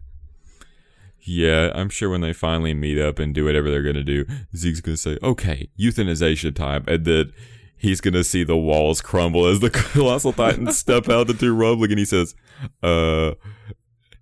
Yeah, 1.30 1.72
I'm 1.76 1.90
sure 1.90 2.10
when 2.10 2.22
they 2.22 2.32
finally 2.32 2.74
meet 2.74 2.98
up 2.98 3.20
and 3.20 3.36
do 3.36 3.44
whatever 3.44 3.70
they're 3.70 3.84
gonna 3.84 4.02
do, 4.02 4.24
Zeke's 4.56 4.80
gonna 4.80 4.96
say, 4.96 5.18
"Okay, 5.22 5.68
euthanization 5.78 6.56
time," 6.56 6.86
and 6.88 7.04
then 7.04 7.34
he's 7.78 8.02
gonna 8.02 8.24
see 8.24 8.44
the 8.44 8.58
walls 8.58 9.02
crumble 9.02 9.46
as 9.46 9.60
the 9.60 9.70
colossal 9.94 10.34
titans 10.34 10.78
step 10.78 11.10
out 11.10 11.30
into 11.30 11.54
rumbling, 11.54 11.92
and 11.92 12.00
he 12.00 12.06
says, 12.06 12.36
"Uh, 12.82 13.34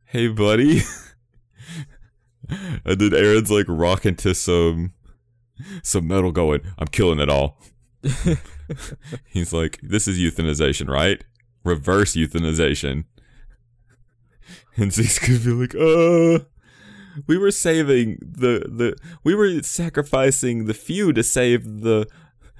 hey, 0.06 0.28
buddy." 0.28 0.82
and 2.50 3.00
then 3.00 3.12
Eren's 3.12 3.52
like 3.52 3.65
rocking 3.68 4.15
to 4.18 4.36
some 4.36 4.94
some 5.84 6.08
metal, 6.08 6.32
going, 6.32 6.62
"I'm 6.78 6.88
killing 6.88 7.20
it 7.20 7.30
all." 7.30 7.62
He's 9.26 9.54
like, 9.54 9.80
"This 9.82 10.08
is 10.08 10.20
euthanization, 10.20 10.89
right? 10.89 11.24
Reverse 11.63 12.15
euthanization." 12.15 13.06
And 14.78 14.91
Zeke's 14.91 15.20
gonna 15.20 15.39
be 15.39 15.52
like, 15.52 15.76
"Uh." 15.76 16.46
we 17.28 17.38
were 17.38 17.52
saving 17.52 18.18
the 18.20 18.65
the 18.68 18.96
we 19.24 19.34
were 19.34 19.62
sacrificing 19.63 20.65
the 20.65 20.74
few 20.74 21.13
to 21.13 21.24
save 21.24 21.63
the 21.82 22.08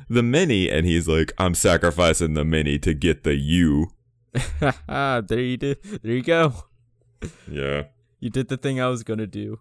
the 0.09 0.21
mini, 0.23 0.69
and 0.69 0.85
he's 0.85 1.07
like 1.07 1.31
i'm 1.37 1.55
sacrificing 1.55 2.33
the 2.33 2.45
mini 2.45 2.77
to 2.79 2.93
get 2.93 3.23
the 3.23 3.35
you 3.35 3.87
there 4.89 5.39
you 5.39 5.55
did. 5.57 5.81
There 6.03 6.11
you 6.13 6.21
go. 6.21 6.53
yeah 7.49 7.83
You 8.19 8.29
did 8.29 8.49
the 8.49 8.57
thing 8.57 8.81
I 8.81 8.87
was 8.87 9.03
gonna 9.03 9.27
do. 9.27 9.59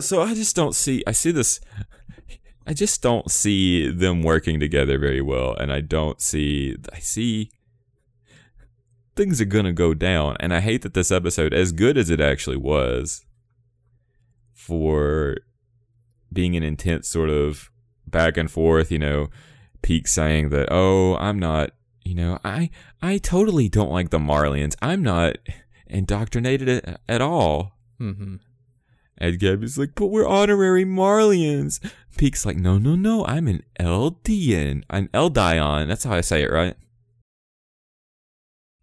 so 0.00 0.22
i 0.22 0.34
just 0.34 0.54
don't 0.56 0.74
see 0.74 1.02
i 1.06 1.12
see 1.12 1.30
this 1.32 1.60
i 2.66 2.72
just 2.72 3.02
don't 3.02 3.30
see 3.30 3.88
them 3.90 4.22
working 4.22 4.58
together 4.60 4.98
very 4.98 5.20
well 5.20 5.54
and 5.54 5.72
i 5.72 5.80
don't 5.80 6.20
see 6.20 6.76
i 6.92 6.98
see 6.98 7.50
things 9.16 9.40
are 9.40 9.44
gonna 9.44 9.72
go 9.72 9.94
down 9.94 10.36
and 10.40 10.52
i 10.54 10.60
hate 10.60 10.82
that 10.82 10.94
this 10.94 11.12
episode 11.12 11.52
as 11.54 11.70
good 11.72 11.96
as 11.96 12.10
it 12.10 12.20
actually 12.20 12.56
was 12.56 13.24
for 14.52 15.36
being 16.32 16.56
an 16.56 16.62
intense 16.62 17.06
sort 17.08 17.30
of 17.30 17.70
back 18.14 18.36
and 18.36 18.50
forth 18.50 18.90
you 18.90 18.98
know 18.98 19.28
Pieck 19.82 20.08
saying 20.08 20.48
that 20.50 20.68
oh 20.70 21.16
i'm 21.16 21.38
not 21.38 21.70
you 22.04 22.14
know 22.14 22.38
i 22.44 22.70
i 23.02 23.18
totally 23.18 23.68
don't 23.68 23.90
like 23.90 24.10
the 24.10 24.18
marlians 24.18 24.74
i'm 24.80 25.02
not 25.02 25.36
indoctrinated 25.86 26.68
at, 26.68 27.00
at 27.08 27.20
all 27.20 27.72
Mm-hmm. 28.00 28.36
and 29.18 29.38
Gabi's 29.38 29.78
like, 29.78 29.94
but 29.94 30.06
we're 30.06 30.26
honorary 30.26 30.84
Marlians. 30.84 31.78
Pieck's 32.18 32.44
like, 32.44 32.56
no, 32.56 32.76
no, 32.76 32.96
no, 32.96 33.24
I'm 33.24 33.46
an 33.46 33.62
Eldian. 33.78 34.82
An 34.90 35.08
Eldion. 35.14 35.86
That's 35.86 36.02
how 36.02 36.14
I 36.14 36.20
say 36.20 36.42
it, 36.42 36.50
right? 36.50 36.74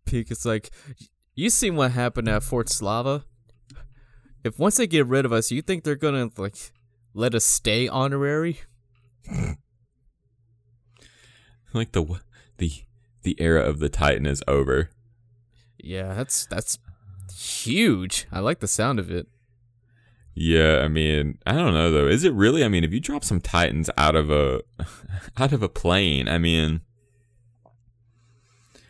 Pieck 0.06 0.32
is 0.32 0.46
like, 0.46 0.72
you 1.36 1.50
seen 1.50 1.76
what 1.76 1.92
happened 1.92 2.30
at 2.30 2.42
Fort 2.42 2.70
Slava? 2.70 3.26
If 4.46 4.58
once 4.58 4.78
they 4.78 4.88
get 4.88 5.08
rid 5.08 5.26
of 5.26 5.34
us, 5.34 5.52
you 5.52 5.62
think 5.62 5.84
they're 5.84 5.96
gonna 5.96 6.30
like 6.38 6.56
let 7.14 7.36
us 7.36 7.44
stay 7.44 7.88
honorary? 7.90 8.62
Like 11.74 11.94
the 11.94 12.20
the 12.58 12.72
the 13.24 13.40
era 13.40 13.62
of 13.62 13.80
the 13.80 13.90
Titan 13.90 14.26
is 14.26 14.44
over. 14.48 14.90
Yeah, 15.78 16.14
that's 16.14 16.46
that's 16.46 16.78
huge. 17.34 18.28
I 18.32 18.40
like 18.40 18.60
the 18.60 18.68
sound 18.68 19.00
of 19.00 19.10
it. 19.10 19.28
Yeah, 20.34 20.82
I 20.84 20.88
mean, 20.88 21.38
I 21.46 21.54
don't 21.54 21.74
know 21.74 21.92
though. 21.92 22.08
Is 22.08 22.24
it 22.24 22.34
really? 22.34 22.64
I 22.64 22.68
mean, 22.68 22.84
if 22.84 22.94
you 22.94 23.00
drop 23.00 23.24
some 23.24 23.42
Titans 23.42 23.90
out 23.98 24.16
of 24.16 24.30
a 24.30 24.62
out 25.38 25.54
of 25.54 25.64
a 25.64 25.70
plane, 25.70 26.28
I 26.28 26.38
mean, 26.38 26.82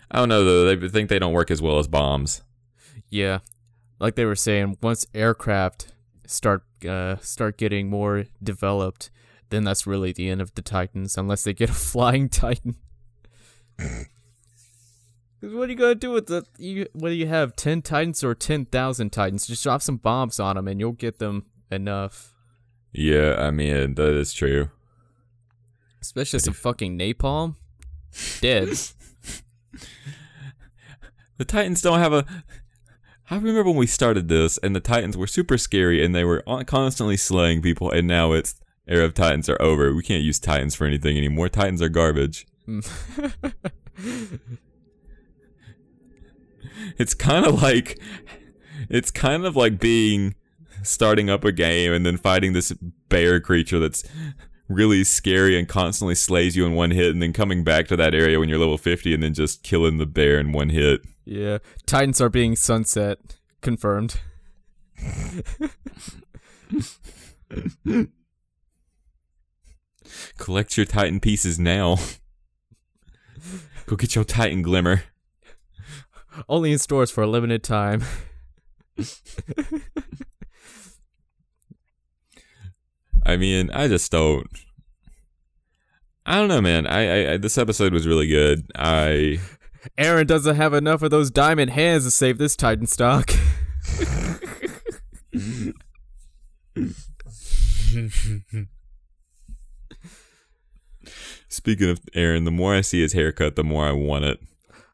I 0.09 0.19
don't 0.19 0.29
know 0.29 0.43
though. 0.43 0.75
They 0.75 0.87
think 0.87 1.09
they 1.09 1.19
don't 1.19 1.33
work 1.33 1.51
as 1.51 1.61
well 1.61 1.79
as 1.79 1.87
bombs. 1.87 2.41
Yeah, 3.09 3.39
like 3.99 4.15
they 4.15 4.25
were 4.25 4.35
saying, 4.35 4.77
once 4.81 5.05
aircraft 5.13 5.93
start 6.25 6.63
uh, 6.87 7.17
start 7.17 7.57
getting 7.57 7.89
more 7.89 8.25
developed, 8.41 9.11
then 9.51 9.63
that's 9.63 9.85
really 9.85 10.11
the 10.11 10.29
end 10.29 10.41
of 10.41 10.53
the 10.55 10.61
Titans, 10.61 11.17
unless 11.17 11.43
they 11.43 11.53
get 11.53 11.69
a 11.69 11.73
flying 11.91 12.27
Titan. 12.29 12.75
Mm-hmm. 13.77 14.01
'Cause 15.39 15.53
what 15.53 15.69
are 15.69 15.71
you 15.71 15.77
gonna 15.77 15.95
do 15.95 16.11
with 16.11 16.27
the 16.27 16.45
you? 16.59 16.85
Whether 16.93 17.15
you 17.15 17.25
have 17.25 17.55
ten 17.55 17.81
Titans 17.81 18.23
or 18.23 18.35
ten 18.35 18.65
thousand 18.65 19.09
Titans, 19.11 19.47
just 19.47 19.63
drop 19.63 19.81
some 19.81 19.97
bombs 19.97 20.39
on 20.39 20.55
them, 20.55 20.67
and 20.67 20.79
you'll 20.79 20.91
get 20.91 21.17
them 21.17 21.45
enough. 21.71 22.35
Yeah, 22.93 23.35
I 23.39 23.49
mean 23.49 23.95
that 23.95 24.13
is 24.13 24.33
true. 24.33 24.69
Especially 25.99 26.37
some 26.39 26.53
fucking 26.53 26.97
napalm. 26.97 27.55
Dead. 28.39 28.69
The 31.37 31.45
Titans 31.45 31.81
don't 31.81 31.97
have 31.97 32.13
a. 32.13 32.23
I 33.31 33.35
remember 33.35 33.63
when 33.63 33.75
we 33.75 33.87
started 33.87 34.27
this, 34.27 34.59
and 34.59 34.75
the 34.75 34.79
Titans 34.79 35.17
were 35.17 35.25
super 35.25 35.57
scary, 35.57 36.05
and 36.05 36.13
they 36.13 36.23
were 36.23 36.43
constantly 36.67 37.17
slaying 37.17 37.63
people. 37.63 37.89
And 37.89 38.07
now 38.07 38.33
it's 38.33 38.60
era 38.91 39.05
of 39.05 39.13
Titans 39.13 39.49
are 39.49 39.61
over. 39.61 39.93
We 39.93 40.03
can't 40.03 40.23
use 40.23 40.39
Titans 40.39 40.75
for 40.75 40.85
anything 40.85 41.17
anymore. 41.17 41.49
Titans 41.49 41.81
are 41.81 41.89
garbage. 41.89 42.47
it's 46.97 47.13
kind 47.13 47.45
of 47.45 47.61
like, 47.61 47.99
it's 48.89 49.11
kind 49.11 49.45
of 49.45 49.55
like 49.55 49.79
being 49.79 50.35
starting 50.83 51.29
up 51.29 51.45
a 51.45 51.51
game 51.51 51.93
and 51.93 52.05
then 52.05 52.17
fighting 52.17 52.53
this 52.53 52.71
bear 53.09 53.39
creature 53.39 53.79
that's 53.79 54.03
really 54.67 55.03
scary 55.03 55.57
and 55.57 55.67
constantly 55.67 56.15
slays 56.15 56.55
you 56.55 56.65
in 56.65 56.73
one 56.73 56.91
hit, 56.91 57.11
and 57.11 57.21
then 57.21 57.33
coming 57.33 57.63
back 57.63 57.87
to 57.87 57.95
that 57.97 58.15
area 58.15 58.39
when 58.39 58.49
you're 58.49 58.59
level 58.59 58.77
50 58.77 59.13
and 59.13 59.21
then 59.21 59.33
just 59.33 59.63
killing 59.63 59.97
the 59.97 60.05
bear 60.05 60.39
in 60.39 60.51
one 60.51 60.69
hit. 60.69 61.01
yeah, 61.25 61.59
Titans 61.85 62.21
are 62.21 62.29
being 62.29 62.55
sunset. 62.55 63.19
Confirmed. 63.61 64.19
Collect 70.37 70.77
your 70.77 70.85
Titan 70.85 71.19
pieces 71.19 71.59
now. 71.59 71.97
Go 73.85 73.95
get 73.95 74.15
your 74.15 74.23
Titan 74.23 74.61
glimmer. 74.61 75.03
Only 76.47 76.71
in 76.71 76.79
stores 76.79 77.11
for 77.11 77.21
a 77.21 77.27
limited 77.27 77.63
time. 77.63 78.03
I 83.25 83.37
mean, 83.37 83.69
I 83.71 83.87
just 83.87 84.11
don't. 84.11 84.47
I 86.25 86.37
don't 86.37 86.47
know, 86.47 86.61
man. 86.61 86.87
I, 86.87 86.99
I, 87.01 87.33
I 87.33 87.37
this 87.37 87.57
episode 87.57 87.93
was 87.93 88.07
really 88.07 88.27
good. 88.27 88.65
I 88.75 89.39
Eren 89.97 90.27
doesn't 90.27 90.55
have 90.55 90.73
enough 90.73 91.01
of 91.01 91.11
those 91.11 91.31
diamond 91.31 91.71
hands 91.71 92.05
to 92.05 92.11
save 92.11 92.37
this 92.37 92.55
Titan 92.55 92.87
stock. 92.87 93.31
speaking 101.61 101.89
of 101.91 101.99
Eren, 102.15 102.43
the 102.45 102.49
more 102.51 102.73
I 102.73 102.81
see 102.81 103.01
his 103.03 103.13
haircut, 103.13 103.55
the 103.55 103.63
more 103.63 103.85
I 103.85 103.91
want 103.91 104.25
it. 104.25 104.39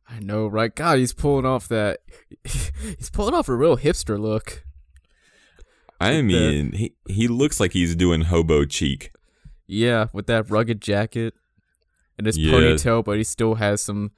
I 0.10 0.20
know, 0.20 0.48
right? 0.48 0.76
God, 0.76 0.98
he's 0.98 1.14
pulling 1.14 1.46
off 1.46 1.70
that. 1.70 2.00
He's 2.44 3.10
pulling 3.10 3.34
off 3.34 3.48
a 3.48 3.56
real 3.56 3.78
hipster 3.78 4.20
look. 4.20 4.64
I 6.02 6.10
With 6.18 6.18
the- 6.18 6.22
mean, 6.24 6.72
he 6.74 6.94
he 7.08 7.30
looks 7.30 7.60
like 7.62 7.72
he's 7.72 7.96
doing 7.96 8.24
hobo 8.24 8.66
cheek. 8.66 9.12
Yeah, 9.66 10.08
with 10.12 10.28
that 10.28 10.50
rugged 10.50 10.82
jacket 10.82 11.34
and 12.18 12.28
his 12.28 12.38
Yeah. 12.38 12.52
ponytail, 12.54 13.04
but 13.06 13.18
he 13.18 13.24
still 13.24 13.56
has 13.56 13.82
some 13.82 14.12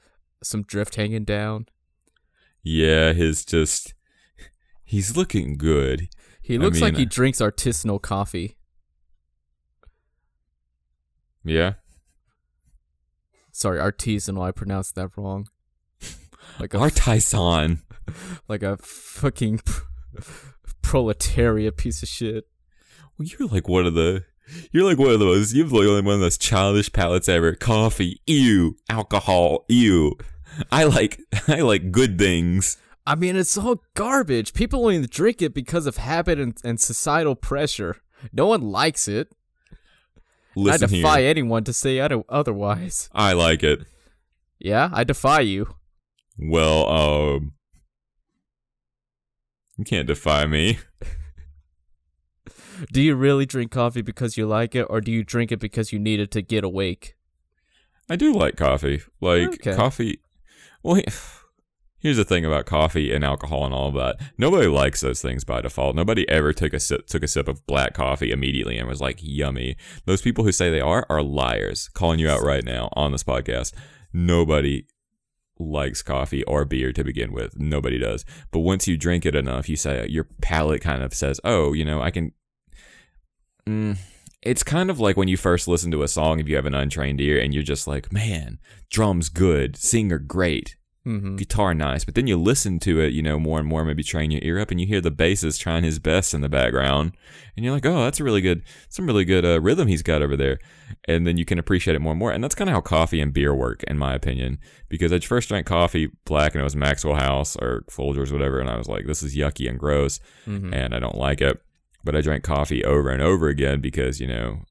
some 0.44 0.64
drift 0.64 0.96
hanging 0.96 1.24
down. 1.24 1.68
Yeah, 2.64 3.14
his 3.14 3.46
just 3.46 3.94
he's 4.84 5.16
looking 5.16 5.56
good. 5.56 6.10
He 6.42 6.56
I 6.56 6.58
looks 6.58 6.82
like 6.82 6.98
he 6.98 7.06
drinks 7.06 7.42
artisanal 7.42 8.02
coffee. 8.02 8.58
Yeah. 11.44 11.74
Sorry, 13.60 13.78
artisanal. 13.78 14.48
I 14.48 14.52
pronounced 14.52 14.95
that 14.95 15.12
wrong. 15.17 15.50
Like 16.60 16.74
a 16.74 16.80
Artisan. 16.80 17.82
like 18.48 18.63
a 18.63 18.78
fucking 18.78 19.62
proletariat 20.82 21.78
piece 21.78 22.02
of 22.02 22.10
shit. 22.10 22.48
Well, 23.17 23.28
you're 23.28 23.48
like 23.48 23.67
one 23.67 23.86
of 23.86 23.93
the. 23.93 24.24
You're 24.72 24.84
like 24.84 24.98
one 24.98 25.12
of 25.12 25.19
those. 25.19 25.54
You've 25.54 25.72
like 25.72 25.88
one 25.88 26.15
of 26.15 26.19
those 26.22 26.38
childish 26.38 26.91
palates 26.91 27.30
ever. 27.30 27.54
Coffee, 27.54 28.22
ew. 28.26 28.78
Alcohol, 28.89 29.65
ew. 29.67 30.17
I 30.72 30.86
like. 30.86 31.19
I 31.48 31.60
like 31.60 31.91
good 31.91 32.17
things. 32.17 32.78
I 33.06 33.15
mean, 33.15 33.36
it's 33.36 33.58
all 33.58 33.84
garbage. 33.93 34.54
People 34.54 34.82
only 34.86 35.06
drink 35.06 35.41
it 35.41 35.54
because 35.54 35.86
of 35.86 35.98
habit 35.98 36.39
and, 36.39 36.58
and 36.63 36.80
societal 36.80 37.36
pressure. 37.36 37.98
No 38.34 38.48
one 38.48 38.62
likes 38.62 39.08
it. 39.08 39.34
Listen 40.60 40.89
I 40.89 40.98
defy 40.98 41.19
here. 41.22 41.30
anyone 41.30 41.63
to 41.63 41.74
say 41.74 42.00
other- 42.00 42.24
otherwise. 42.30 43.10
I 43.13 43.34
like 43.34 43.63
it. 43.63 43.86
Yeah, 44.60 44.89
I 44.91 45.04
defy 45.04 45.39
you. 45.41 45.76
Well, 46.38 46.89
um, 46.89 47.54
you 49.78 49.86
can't 49.86 50.08
defy 50.08 50.45
me. 50.45 50.80
Do 52.91 53.02
you 53.02 53.15
really 53.15 53.45
drink 53.45 53.72
coffee 53.72 54.02
because 54.02 54.38
you 54.38 54.48
like 54.48 54.74
it, 54.74 54.84
or 54.89 55.02
do 55.02 55.12
you 55.12 55.24
drink 55.24 55.52
it 55.52 55.60
because 55.60 55.91
you 55.91 56.00
need 56.00 56.19
it 56.22 56.32
to 56.32 56.41
get 56.41 56.63
awake? 56.63 57.15
I 58.10 58.15
do 58.15 58.32
like 58.34 58.56
coffee. 58.56 59.02
Like 59.19 59.50
Okay. 59.56 59.76
coffee. 59.76 60.22
Well, 60.82 60.95
he- 60.95 61.06
here's 62.00 62.18
the 62.18 62.26
thing 62.26 62.46
about 62.46 62.66
coffee 62.66 63.14
and 63.14 63.24
alcohol 63.24 63.66
and 63.66 63.74
all 63.74 63.92
that. 63.92 64.18
Nobody 64.38 64.68
likes 64.68 65.02
those 65.02 65.22
things 65.22 65.44
by 65.44 65.62
default. 65.62 65.96
Nobody 65.96 66.28
ever 66.30 66.54
took 66.54 66.74
a 66.74 66.80
sip 66.80 67.08
took 67.08 67.24
a 67.24 67.28
sip 67.28 67.48
of 67.48 67.66
black 67.68 67.94
coffee 67.94 68.32
immediately 68.32 68.78
and 68.78 68.88
was 68.88 69.02
like, 69.02 69.20
"Yummy." 69.22 69.76
Those 70.06 70.22
people 70.22 70.44
who 70.44 70.52
say 70.52 70.70
they 70.70 70.82
are 70.82 71.06
are 71.10 71.22
liars. 71.22 71.90
Calling 71.94 72.20
you 72.20 72.30
out 72.30 72.42
right 72.42 72.64
now 72.64 72.90
on 72.94 73.12
this 73.12 73.24
podcast. 73.24 73.74
Nobody 74.14 74.86
likes 75.60 76.02
coffee 76.02 76.44
or 76.46 76.66
beer 76.66 76.94
to 76.94 77.04
begin 77.04 77.34
with. 77.34 77.60
Nobody 77.60 78.00
does. 78.00 78.24
But 78.52 78.60
once 78.60 78.88
you 78.88 78.98
drink 78.98 79.26
it 79.26 79.36
enough, 79.36 79.68
you 79.68 79.76
say 79.76 80.08
your 80.08 80.28
palate 80.42 80.82
kind 80.82 81.04
of 81.04 81.14
says, 81.14 81.40
"Oh, 81.44 81.74
you 81.74 81.86
know, 81.86 82.02
I 82.02 82.12
can." 82.12 82.32
Mm, 83.68 83.98
it's 84.42 84.64
kind 84.64 84.90
of 84.90 85.00
like 85.00 85.18
when 85.18 85.28
you 85.28 85.38
first 85.38 85.68
listen 85.68 85.92
to 85.92 86.04
a 86.04 86.08
song 86.08 86.40
if 86.40 86.48
you 86.48 86.56
have 86.56 86.66
an 86.66 86.74
untrained 86.74 87.20
ear 87.20 87.40
and 87.40 87.54
you're 87.54 87.62
just 87.62 87.88
like, 87.88 88.12
man, 88.12 88.58
drums 88.90 89.28
good, 89.30 89.76
singer 89.76 90.18
great, 90.18 90.78
Mm-hmm. 91.10 91.38
guitar 91.38 91.74
nice. 91.74 92.06
But 92.06 92.13
then 92.13 92.28
you 92.28 92.38
listen 92.38 92.80
to 92.82 93.02
it, 93.02 93.13
you 93.13 93.22
know, 93.24 93.39
more 93.39 93.58
and 93.58 93.67
more, 93.67 93.84
maybe 93.84 94.04
train 94.04 94.30
your 94.32 94.41
ear 94.43 94.60
up, 94.60 94.69
and 94.69 94.80
you 94.80 94.86
hear 94.86 95.02
the 95.02 95.12
bassist 95.12 95.60
trying 95.60 95.84
his 95.84 95.98
best 95.98 96.34
in 96.34 96.41
the 96.41 96.50
background, 96.50 97.17
and 97.56 97.65
you're 97.65 97.74
like, 97.74 97.86
oh, 97.86 98.04
that's 98.04 98.19
a 98.19 98.24
really 98.24 98.41
good, 98.41 98.62
some 98.89 99.08
really 99.08 99.26
good 99.26 99.43
uh, 99.43 99.60
rhythm 99.60 99.88
he's 99.88 100.04
got 100.04 100.22
over 100.22 100.38
there, 100.38 100.60
and 101.08 101.26
then 101.26 101.38
you 101.38 101.45
can 101.45 101.58
appreciate 101.58 101.95
it 101.95 102.00
more 102.00 102.12
and 102.12 102.19
more. 102.19 102.32
And 102.32 102.43
that's 102.43 102.56
kind 102.56 102.69
of 102.69 102.74
how 102.74 102.82
coffee 102.82 103.22
and 103.22 103.34
beer 103.34 103.56
work, 103.56 103.84
in 103.84 103.98
my 103.98 104.13
opinion, 104.13 104.60
because 104.88 105.12
I 105.12 105.19
first 105.19 105.50
drank 105.50 105.65
coffee 105.65 106.12
black, 106.26 106.54
and 106.54 106.62
it 106.62 106.63
was 106.63 106.76
Maxwell 106.76 107.15
House 107.15 107.56
or 107.56 107.84
Folgers, 107.89 108.32
whatever, 108.32 108.60
and 108.60 108.69
I 108.69 108.78
was 108.78 108.88
like, 108.88 109.06
this 109.08 109.24
is 109.24 109.36
yucky 109.36 109.69
and 109.69 109.80
gross 109.80 110.19
Mm-hmm. 110.48 110.74
and 110.74 110.93
I 110.93 111.00
don't 111.00 111.17
like 111.17 111.41
it. 111.41 111.60
But 112.04 112.15
I 112.15 112.22
drank 112.22 112.43
coffee 112.43 112.84
over 112.86 113.10
and 113.10 113.22
over 113.22 113.50
again 113.50 113.82
because, 113.82 114.22
you 114.22 114.28
know, 114.28 114.62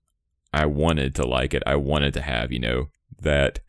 I 0.53 0.65
wanted 0.65 1.15
to 1.17 1.27
like 1.27 1.53
it. 1.53 1.63
I 1.67 1.77
wanted 1.77 2.15
to 2.15 2.23
have, 2.23 2.51
you 2.51 2.59
know, 2.59 2.89
that 3.21 3.61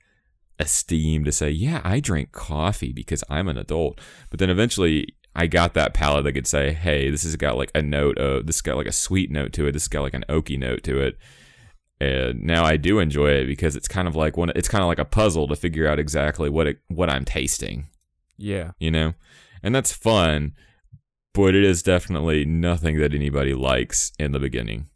esteem 0.60 1.24
to 1.26 1.32
say, 1.32 1.50
yeah, 1.50 1.82
I 1.84 2.00
drink 2.00 2.32
coffee 2.32 2.92
because 2.92 3.24
I'm 3.30 3.48
an 3.48 3.58
adult. 3.58 4.00
But 4.30 4.40
then 4.40 4.50
eventually 4.50 5.16
I 5.36 5.48
got 5.48 5.74
that 5.76 5.94
palate 5.94 6.24
that 6.26 6.34
could 6.34 6.48
say, 6.48 6.74
hey, 6.74 7.10
this 7.10 7.24
has 7.24 7.36
got 7.36 7.58
like 7.58 7.72
a 7.74 7.82
note 7.82 8.18
of, 8.18 8.46
this 8.46 8.58
has 8.58 8.62
got 8.62 8.78
like 8.78 8.88
a 8.88 8.92
sweet 8.92 9.32
note 9.32 9.54
to 9.54 9.68
it. 9.68 9.72
This 9.72 9.84
has 9.84 9.88
got 9.88 10.02
like 10.02 10.14
an 10.14 10.26
oaky 10.30 10.58
note 10.60 10.84
to 10.84 11.00
it. 11.00 11.18
And 12.02 12.44
now 12.44 12.64
I 12.64 12.78
do 12.78 13.00
enjoy 13.00 13.32
it 13.32 13.48
because 13.48 13.76
it's 13.76 13.88
kind 13.88 14.08
of 14.08 14.16
like 14.16 14.38
one, 14.38 14.52
it's 14.56 14.70
kind 14.70 14.82
of 14.82 14.88
like 14.88 15.00
a 15.00 15.06
puzzle 15.06 15.48
to 15.50 15.56
figure 15.56 15.88
out 15.88 16.00
exactly 16.00 16.50
what 16.50 16.66
it, 16.68 16.80
what 16.88 17.10
I'm 17.10 17.26
tasting 17.26 17.88
Yeah. 18.38 18.72
you 18.80 18.90
know? 18.90 19.14
And 19.62 19.76
that's 19.76 19.92
fun, 19.92 20.54
but 21.34 21.56
it 21.56 21.64
is 21.66 21.84
definitely 21.84 22.46
nothing 22.46 22.98
that 23.00 23.14
anybody 23.14 23.54
likes 23.54 24.14
in 24.18 24.32
the 24.32 24.40
beginning. 24.40 24.88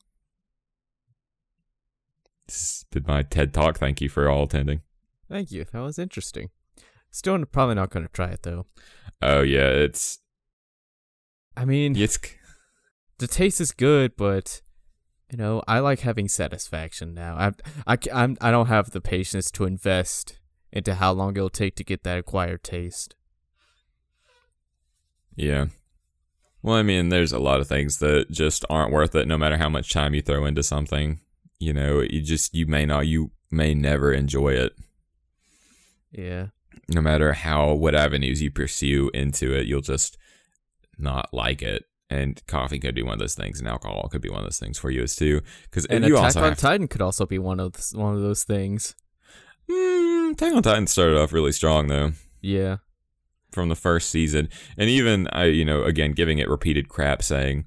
This 2.47 2.55
has 2.55 2.85
been 2.91 3.03
my 3.05 3.23
TED 3.23 3.53
Talk. 3.53 3.77
Thank 3.77 3.99
you 4.01 4.09
for 4.09 4.29
all 4.29 4.43
attending. 4.43 4.81
Thank 5.33 5.51
you. 5.51 5.65
That 5.73 5.79
was 5.79 5.97
interesting. 5.97 6.51
Still 7.09 7.43
probably 7.45 7.73
not 7.73 7.89
going 7.89 8.05
to 8.05 8.11
try 8.13 8.29
it 8.29 8.43
though. 8.43 8.67
Oh, 9.19 9.41
yeah, 9.41 9.67
it's. 9.67 10.19
I 11.57 11.65
mean, 11.65 11.97
it's 11.97 12.19
the 13.17 13.25
taste 13.25 13.59
is 13.59 13.71
good, 13.71 14.15
but 14.15 14.61
you 15.31 15.37
know, 15.39 15.63
I 15.67 15.79
like 15.79 16.01
having 16.01 16.27
satisfaction 16.27 17.15
now. 17.15 17.35
I 17.35 17.93
I 17.93 17.97
I'm, 18.13 18.37
I 18.41 18.51
don't 18.51 18.67
have 18.67 18.91
the 18.91 19.01
patience 19.01 19.49
to 19.53 19.65
invest 19.65 20.37
into 20.71 20.93
how 20.93 21.11
long 21.11 21.35
it'll 21.35 21.49
take 21.49 21.75
to 21.77 21.83
get 21.83 22.03
that 22.03 22.19
acquired 22.19 22.63
taste. 22.63 23.15
yeah. 25.35 25.65
Well, 26.61 26.75
I 26.75 26.83
mean, 26.83 27.09
there's 27.09 27.33
a 27.33 27.39
lot 27.39 27.59
of 27.59 27.67
things 27.67 27.97
that 27.97 28.29
just 28.29 28.65
aren't 28.69 28.93
worth 28.93 29.15
it 29.15 29.27
no 29.27 29.39
matter 29.39 29.57
how 29.57 29.69
much 29.69 29.91
time 29.91 30.13
you 30.13 30.21
throw 30.21 30.45
into 30.45 30.61
something. 30.61 31.21
You 31.59 31.73
know, 31.73 32.01
you 32.01 32.21
just, 32.21 32.53
you 32.53 32.67
may 32.67 32.85
not, 32.85 33.07
you 33.07 33.31
may 33.49 33.73
never 33.73 34.13
enjoy 34.13 34.49
it. 34.49 34.73
Yeah. 36.13 36.47
no 36.89 37.01
matter 37.01 37.33
how 37.33 37.73
what 37.73 37.95
avenues 37.95 38.41
you 38.41 38.51
pursue 38.51 39.09
into 39.13 39.53
it, 39.53 39.65
you'll 39.67 39.81
just 39.81 40.17
not 40.97 41.33
like 41.33 41.61
it. 41.61 41.83
And 42.09 42.39
coffee 42.47 42.77
could 42.79 42.93
be 42.93 43.01
one 43.01 43.13
of 43.13 43.19
those 43.19 43.33
things, 43.35 43.59
and 43.59 43.67
alcohol 43.67 44.07
could 44.11 44.21
be 44.21 44.29
one 44.29 44.39
of 44.39 44.43
those 44.45 44.59
things 44.59 44.77
for 44.77 44.91
you 44.91 45.01
as 45.03 45.15
too. 45.15 45.41
Because 45.63 45.85
And 45.87 46.05
you 46.05 46.13
Attack 46.15 46.25
also 46.25 46.43
on 46.43 46.55
Titan 46.55 46.87
could 46.87 47.01
also 47.01 47.25
be 47.25 47.39
one 47.39 47.59
of 47.59 47.73
th- 47.73 47.99
one 47.99 48.13
of 48.15 48.21
those 48.21 48.43
things. 48.43 48.95
mm, 49.69 50.33
Attack 50.33 50.53
on 50.53 50.61
Titan 50.63 50.85
started 50.87 51.17
off 51.17 51.33
really 51.33 51.51
strong 51.51 51.87
though 51.87 52.11
Yeah. 52.41 52.77
from 53.51 53.69
the 53.69 53.75
first 53.75 54.09
season, 54.11 54.49
and 54.77 54.89
even 54.89 55.27
I, 55.31 55.45
you 55.45 55.65
know, 55.65 55.83
again 55.83 56.11
giving 56.11 56.37
it 56.37 56.49
repeated 56.49 56.87
crap, 56.89 57.23
saying 57.23 57.65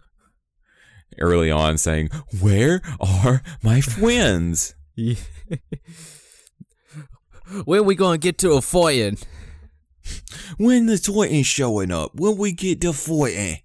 early 1.21 1.51
on, 1.51 1.77
saying, 1.79 2.11
"Where 2.41 2.83
are 3.01 3.43
my 3.63 3.81
friends?" 3.81 4.75
when 7.65 7.85
we 7.85 7.95
gonna 7.95 8.19
get 8.19 8.39
to 8.39 8.53
a 8.53 8.61
fighting? 8.61 9.19
when 10.59 10.87
the 10.87 10.99
Titan 10.99 11.43
showing 11.43 11.91
up? 11.91 12.15
When 12.15 12.37
we 12.37 12.53
get 12.53 12.81
to 12.83 12.93
fighting? 12.93 13.59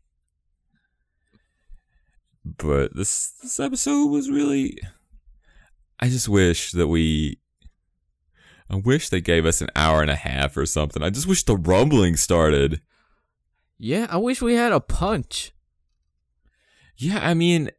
But 2.44 2.96
this 2.96 3.34
this 3.41 3.60
episode 3.60 4.08
was 4.08 4.30
really. 4.30 4.78
I 6.00 6.10
just 6.10 6.28
wish 6.28 6.72
that 6.72 6.88
we. 6.88 7.39
I 8.70 8.78
wish 8.78 9.10
they 9.10 9.22
gave 9.22 9.46
us 9.46 9.62
an 9.62 9.70
hour 9.76 10.02
and 10.02 10.10
a 10.10 10.15
half 10.15 10.56
or 10.56 10.65
something. 10.65 11.04
I 11.04 11.10
just 11.10 11.28
wish 11.28 11.44
the 11.44 11.58
rumbling 11.58 12.15
started. 12.15 12.82
Yeah, 13.78 14.08
I 14.10 14.17
wish 14.17 14.41
we 14.41 14.56
had 14.56 14.72
a 14.72 14.80
punch. 14.80 15.52
Yeah, 16.96 17.20
I 17.20 17.34
mean, 17.34 17.72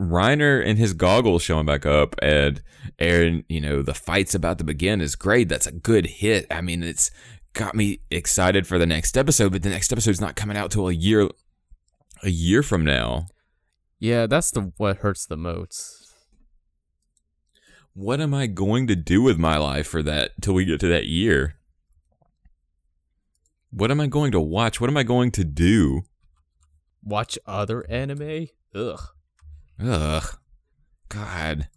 Reiner 0.00 0.64
and 0.64 0.78
his 0.78 0.94
goggles 0.94 1.42
showing 1.42 1.66
back 1.66 1.84
up, 1.84 2.14
and 2.22 2.62
Eren, 3.00 3.44
you 3.48 3.60
know, 3.60 3.82
the 3.82 3.94
fight's 3.94 4.34
about 4.34 4.58
to 4.58 4.64
begin 4.64 5.00
is 5.00 5.16
great. 5.16 5.48
That's 5.48 5.66
a 5.66 5.72
good 5.72 6.06
hit. 6.06 6.46
I 6.50 6.60
mean, 6.60 6.82
it's 6.82 7.10
got 7.52 7.74
me 7.74 8.00
excited 8.10 8.66
for 8.66 8.78
the 8.78 8.86
next 8.86 9.16
episode, 9.16 9.52
but 9.52 9.62
the 9.62 9.70
next 9.70 9.92
episode's 9.92 10.20
not 10.20 10.36
coming 10.36 10.56
out 10.56 10.70
till 10.70 10.88
a 10.88 10.92
year, 10.92 11.28
a 12.22 12.30
year 12.30 12.62
from 12.62 12.84
now. 12.84 13.26
Yeah, 13.98 14.26
that's 14.26 14.52
the 14.52 14.72
what 14.76 14.98
hurts 14.98 15.26
the 15.26 15.36
most. 15.36 16.06
What 17.94 18.20
am 18.20 18.32
I 18.32 18.46
going 18.46 18.86
to 18.86 18.94
do 18.94 19.22
with 19.22 19.38
my 19.38 19.56
life 19.56 19.88
for 19.88 20.04
that 20.04 20.30
till 20.40 20.54
we 20.54 20.64
get 20.64 20.78
to 20.80 20.88
that 20.88 21.06
year? 21.06 21.56
What 23.70 23.90
am 23.90 24.00
I 24.00 24.06
going 24.06 24.30
to 24.32 24.40
watch? 24.40 24.80
What 24.80 24.88
am 24.88 24.96
I 24.96 25.02
going 25.02 25.32
to 25.32 25.42
do? 25.42 26.02
Watch 27.02 27.38
other 27.44 27.84
anime? 27.90 28.46
Ugh. 28.72 29.00
Ugh. 29.82 30.38
God. 31.08 31.68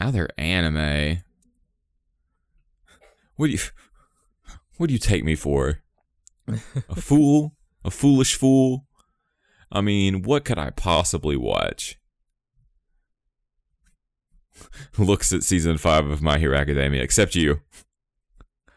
Other 0.00 0.28
anime. 0.36 1.22
What 3.36 3.46
do 3.46 3.52
you 3.52 3.58
What 4.76 4.88
do 4.88 4.92
you 4.92 4.98
take 4.98 5.24
me 5.24 5.34
for? 5.34 5.82
A 6.48 6.94
fool? 6.96 7.54
A 7.84 7.90
foolish 7.90 8.34
fool? 8.34 8.86
I 9.70 9.80
mean, 9.80 10.22
what 10.22 10.44
could 10.44 10.58
I 10.58 10.70
possibly 10.70 11.36
watch? 11.36 11.98
Looks 14.98 15.32
at 15.32 15.42
season 15.42 15.78
5 15.78 16.06
of 16.06 16.22
My 16.22 16.38
Hero 16.38 16.56
Academia, 16.56 17.02
except 17.02 17.34
you. 17.34 17.60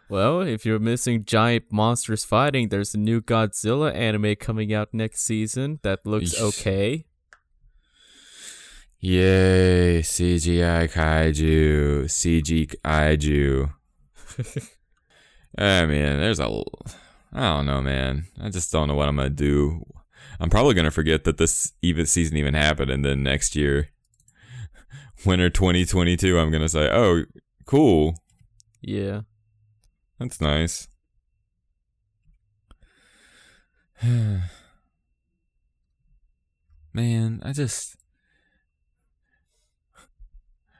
Well, 0.09 0.41
if 0.41 0.65
you're 0.65 0.79
missing 0.79 1.25
giant 1.25 1.65
monsters 1.71 2.23
fighting, 2.23 2.69
there's 2.69 2.93
a 2.93 2.99
new 2.99 3.21
Godzilla 3.21 3.93
anime 3.93 4.35
coming 4.35 4.73
out 4.73 4.93
next 4.93 5.21
season 5.21 5.79
that 5.83 6.05
looks 6.05 6.39
okay. 6.39 7.05
Yay, 9.05 10.01
CGI 10.01 10.89
kaiju, 10.91 12.05
CG 12.09 12.65
kaiju. 12.83 13.71
Ah, 15.57 15.83
I 15.83 15.85
mean, 15.85 16.01
there's 16.19 16.39
a. 16.41 16.47
I 17.31 17.39
don't 17.55 17.65
know, 17.67 17.81
man. 17.81 18.25
I 18.41 18.49
just 18.49 18.71
don't 18.73 18.87
know 18.89 18.95
what 18.95 19.07
I'm 19.07 19.15
gonna 19.15 19.29
do. 19.29 19.85
I'm 20.39 20.49
probably 20.49 20.73
gonna 20.73 20.89
forget 20.91 21.23
that 21.25 21.37
this 21.37 21.71
even 21.83 22.07
season 22.07 22.35
even 22.35 22.55
happened, 22.55 22.89
and 22.91 23.05
then 23.05 23.21
next 23.23 23.55
year, 23.55 23.89
winter 25.25 25.49
2022, 25.51 26.37
I'm 26.39 26.51
gonna 26.51 26.67
say, 26.67 26.89
oh, 26.91 27.23
cool, 27.65 28.15
Yeah. 28.81 29.21
that's 30.19 30.41
nice. 30.41 30.87
Man, 36.91 37.39
I 37.43 37.53
just 37.53 37.95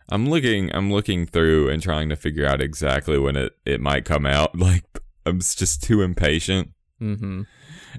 I'm 0.10 0.30
looking 0.30 0.74
I'm 0.76 0.92
looking 0.92 1.26
through 1.26 1.70
and 1.70 1.82
trying 1.82 2.10
to 2.10 2.16
figure 2.16 2.46
out 2.46 2.62
exactly 2.62 3.18
when 3.18 3.36
it 3.36 3.54
it 3.66 3.82
might 3.82 4.06
come 4.06 4.26
out. 4.26 4.56
Like 4.60 4.84
I'm 5.26 5.40
just 5.40 5.82
too 5.84 6.02
impatient. 6.02 6.72
Mm-hmm. 7.02 7.44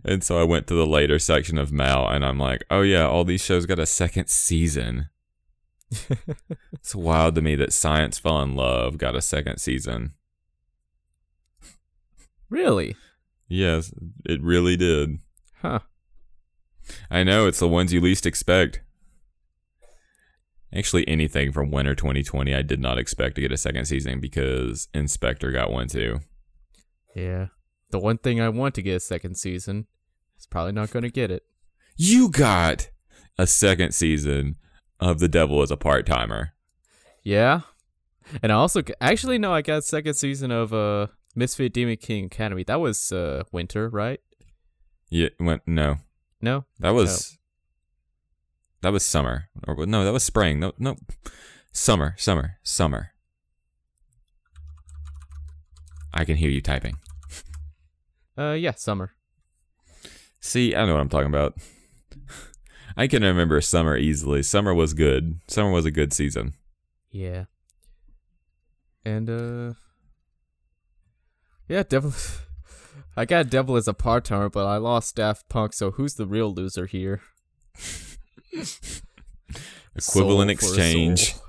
And 0.04 0.22
so 0.22 0.38
I 0.38 0.44
went 0.44 0.66
to 0.68 0.74
the 0.74 0.86
later 0.86 1.18
section 1.18 1.58
of 1.58 1.72
Mal 1.72 2.08
and 2.08 2.24
I'm 2.24 2.38
like, 2.38 2.64
"Oh 2.70 2.82
yeah, 2.82 3.06
all 3.06 3.24
these 3.24 3.42
shows 3.44 3.66
got 3.66 3.78
a 3.78 3.86
second 3.86 4.28
season." 4.28 5.08
It's 6.72 6.94
wild 6.94 7.34
to 7.34 7.42
me 7.42 7.56
that 7.56 7.72
Science 7.72 8.18
Fell 8.18 8.40
in 8.42 8.54
Love 8.54 8.96
got 8.96 9.16
a 9.16 9.20
second 9.22 9.58
season. 9.58 10.12
really? 12.48 12.94
Yes, 13.48 13.92
it 14.24 14.40
really 14.40 14.76
did. 14.76 15.18
Huh. 15.62 15.80
I 17.10 17.24
know 17.24 17.46
it's 17.46 17.58
the 17.58 17.68
ones 17.68 17.92
you 17.92 18.00
least 18.00 18.26
expect. 18.26 18.80
Actually, 20.74 21.06
anything 21.08 21.52
from 21.52 21.70
winter 21.70 21.94
2020, 21.94 22.54
I 22.54 22.62
did 22.62 22.80
not 22.80 22.98
expect 22.98 23.36
to 23.36 23.40
get 23.40 23.52
a 23.52 23.56
second 23.56 23.84
season 23.86 24.20
because 24.20 24.88
In/Spectre 24.92 25.52
got 25.52 25.70
one 25.70 25.88
too. 25.88 26.20
Yeah. 27.14 27.46
The 27.90 27.98
one 27.98 28.18
thing 28.18 28.40
I 28.40 28.48
want 28.48 28.74
to 28.74 28.82
get 28.82 28.96
a 28.96 29.00
second 29.00 29.36
season 29.36 29.86
is 30.38 30.46
probably 30.46 30.72
not 30.72 30.90
going 30.90 31.04
to 31.04 31.10
get 31.10 31.30
it. 31.30 31.44
You 31.96 32.28
got 32.30 32.90
a 33.38 33.46
second 33.46 33.92
season 33.94 34.56
of 35.00 35.18
The 35.20 35.28
Devil 35.28 35.62
as 35.62 35.70
a 35.70 35.76
Part 35.76 36.04
Timer. 36.04 36.52
Yeah. 37.22 37.60
And 38.42 38.50
I 38.50 38.56
also 38.56 38.82
actually 39.00 39.38
no, 39.38 39.52
I 39.54 39.62
got 39.62 39.84
second 39.84 40.14
season 40.14 40.50
of 40.50 40.74
uh 40.74 41.06
Misfit 41.36 41.72
Demon 41.72 41.96
King 41.96 42.24
Academy. 42.26 42.64
That 42.64 42.80
was 42.80 43.12
uh 43.12 43.44
winter, 43.52 43.88
right? 43.88 44.20
Yeah, 45.10 45.28
went 45.38 45.62
no, 45.66 45.98
No. 46.42 46.64
that 46.80 46.90
was 46.90 47.38
that 48.82 48.92
was 48.92 49.04
summer, 49.04 49.48
or 49.66 49.86
no, 49.86 50.04
that 50.04 50.12
was 50.12 50.24
spring. 50.24 50.60
No, 50.60 50.72
no, 50.78 50.96
summer, 51.72 52.14
summer, 52.18 52.58
summer. 52.62 53.12
I 56.12 56.24
can 56.24 56.36
hear 56.36 56.50
you 56.50 56.60
typing. 56.62 56.96
Uh 58.38 58.52
yeah, 58.52 58.72
summer. 58.72 59.12
See, 60.40 60.74
I 60.74 60.86
know 60.86 60.92
what 60.94 61.00
I'm 61.00 61.08
talking 61.08 61.28
about. 61.28 61.54
I 62.96 63.06
can 63.06 63.22
remember 63.22 63.60
summer 63.60 63.96
easily. 63.96 64.42
Summer 64.42 64.72
was 64.74 64.94
good. 64.94 65.40
Summer 65.48 65.70
was 65.70 65.84
a 65.84 65.90
good 65.90 66.12
season. 66.12 66.54
Yeah. 67.10 67.44
And 69.04 69.28
uh 69.28 69.74
Yeah, 71.68 71.82
Devil 71.82 72.12
I 73.16 73.24
got 73.24 73.50
Devil 73.50 73.76
as 73.76 73.88
a 73.88 73.94
part 73.94 74.24
timer, 74.24 74.48
but 74.48 74.66
I 74.66 74.76
lost 74.76 75.16
Daft 75.16 75.48
Punk, 75.48 75.72
so 75.72 75.92
who's 75.92 76.14
the 76.14 76.26
real 76.26 76.52
loser 76.52 76.86
here? 76.86 77.22
Equivalent 79.96 80.50
exchange. 80.50 81.34
soul. 81.34 81.42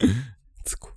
It's 0.60 0.74
qu- 0.74 0.92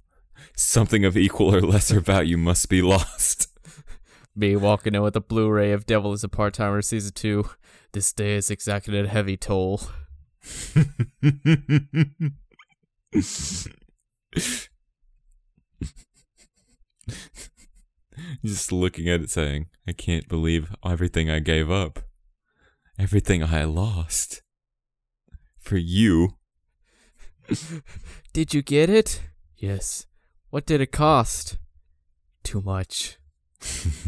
something 0.56 1.06
of 1.06 1.18
equal 1.18 1.56
or 1.56 1.62
lesser 1.62 2.00
value 2.00 2.38
must 2.38 2.70
be 2.70 2.82
lost. 2.82 3.48
Me 4.36 4.56
walking 4.56 4.96
in 4.96 5.02
with 5.02 5.16
a 5.16 5.22
Blu-ray 5.22 5.72
of 5.72 5.86
Devil 5.86 6.12
as 6.12 6.24
a 6.24 6.30
part 6.30 6.54
timer 6.56 6.82
season 6.82 7.14
two. 7.14 7.50
This 7.94 8.12
day 8.14 8.36
has 8.36 8.52
exacted 8.52 8.94
a 8.94 9.08
heavy 9.08 9.38
toll. 9.38 9.82
Just 18.44 18.72
looking 18.72 19.10
at 19.10 19.22
it 19.22 19.30
saying, 19.30 19.68
I 19.88 19.94
can't 19.94 20.28
believe 20.28 20.76
everything 20.86 21.30
I 21.30 21.40
gave 21.40 21.72
up. 21.72 22.00
Everything 22.98 23.44
I 23.44 23.64
lost. 23.66 24.42
For 25.66 25.78
you. 25.78 26.36
Did 28.34 28.54
you 28.54 28.62
get 28.62 28.88
it? 28.88 29.24
Yes. 29.58 30.06
What 30.52 30.68
did 30.68 30.80
it 30.80 30.92
cost? 30.92 31.58
Too 32.44 32.62
much. 32.62 33.18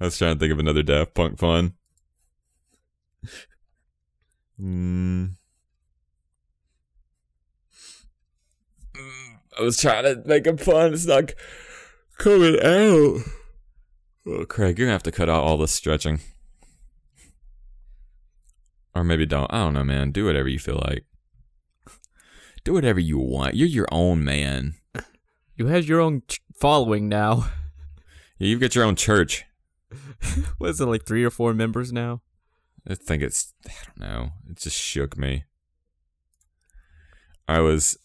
I 0.00 0.04
was 0.04 0.16
trying 0.16 0.34
to 0.34 0.38
think 0.38 0.52
of 0.52 0.60
another 0.60 0.84
Daft 0.84 1.14
Punk 1.14 1.40
fun. 1.40 1.72
Mm. 4.60 5.32
I 9.58 9.62
was 9.62 9.80
trying 9.80 10.04
to 10.04 10.22
make 10.24 10.46
a 10.46 10.54
pun. 10.54 10.94
It's 10.94 11.06
not 11.06 11.32
coming 12.18 12.60
out. 12.62 13.22
Oh, 14.24 14.44
Craig, 14.48 14.78
you're 14.78 14.86
gonna 14.86 14.92
have 14.92 15.02
to 15.02 15.10
cut 15.10 15.28
out 15.28 15.42
all 15.42 15.58
this 15.58 15.72
stretching, 15.72 16.20
or 18.94 19.04
maybe 19.04 19.26
don't. 19.26 19.52
I 19.52 19.58
don't 19.58 19.74
know, 19.74 19.84
man. 19.84 20.10
Do 20.12 20.24
whatever 20.26 20.48
you 20.48 20.58
feel 20.58 20.80
like. 20.88 21.04
Do 22.64 22.72
whatever 22.74 23.00
you 23.00 23.18
want. 23.18 23.54
You're 23.56 23.68
your 23.68 23.88
own 23.90 24.24
man. 24.24 24.74
You 25.56 25.66
have 25.66 25.86
your 25.86 26.00
own 26.00 26.22
ch- 26.28 26.40
following 26.54 27.08
now. 27.08 27.46
Yeah, 28.38 28.48
You've 28.48 28.60
got 28.60 28.74
your 28.74 28.84
own 28.84 28.96
church. 28.96 29.44
What 30.58 30.70
is 30.70 30.80
it, 30.80 30.86
like 30.86 31.04
three 31.06 31.22
or 31.22 31.30
four 31.30 31.54
members 31.54 31.92
now? 31.92 32.22
I 32.88 32.96
think 32.96 33.22
it's 33.22 33.52
I 33.68 33.70
don't 33.86 34.00
know. 34.00 34.30
It 34.50 34.56
just 34.56 34.76
shook 34.76 35.16
me. 35.16 35.44
I 37.46 37.60
was 37.60 37.98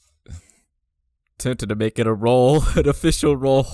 Tempted 1.39 1.69
to 1.69 1.75
make 1.75 1.97
it 1.97 2.05
a 2.05 2.13
role, 2.13 2.61
an 2.75 2.87
official 2.87 3.35
role. 3.35 3.65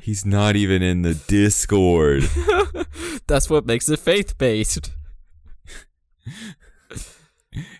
he's 0.00 0.24
not 0.24 0.54
even 0.54 0.80
in 0.82 1.02
the 1.02 1.14
Discord. 1.14 2.22
That's 3.26 3.50
what 3.50 3.66
makes 3.66 3.88
it 3.88 3.98
faith 3.98 4.38
based. 4.38 4.92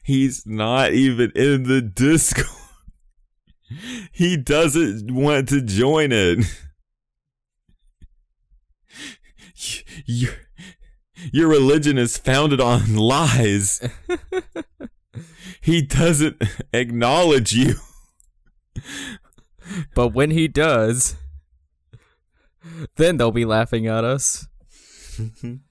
He's 0.03 0.47
not 0.47 0.93
even 0.93 1.31
in 1.35 1.65
the 1.65 1.81
Discord. 1.81 2.47
He 4.13 4.37
doesn't 4.37 5.11
want 5.15 5.49
to 5.51 5.61
join 5.61 6.11
it. 6.13 6.45
Your, 10.07 10.33
your 11.33 11.49
religion 11.49 11.99
is 11.99 12.17
founded 12.17 12.61
on 12.61 12.97
lies. 12.97 13.81
He 15.61 15.83
doesn't 15.83 16.43
acknowledge 16.73 17.53
you. 17.53 17.75
But 19.95 20.15
when 20.15 20.31
he 20.31 20.49
does, 20.49 21.17
then 22.97 23.17
they'll 23.17 23.33
be 23.33 23.45
laughing 23.45 23.87
at 23.87 24.05
us. 24.05 24.47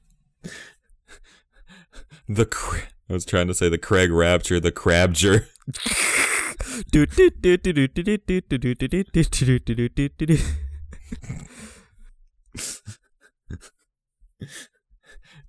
The 2.28 2.46
cra- 2.46 2.90
I 3.10 3.14
was 3.14 3.26
trying 3.26 3.48
to 3.48 3.54
say 3.54 3.70
the 3.70 3.78
Craig 3.78 4.12
Rapture, 4.12 4.60
the 4.60 4.72
Crabger. 4.72 5.48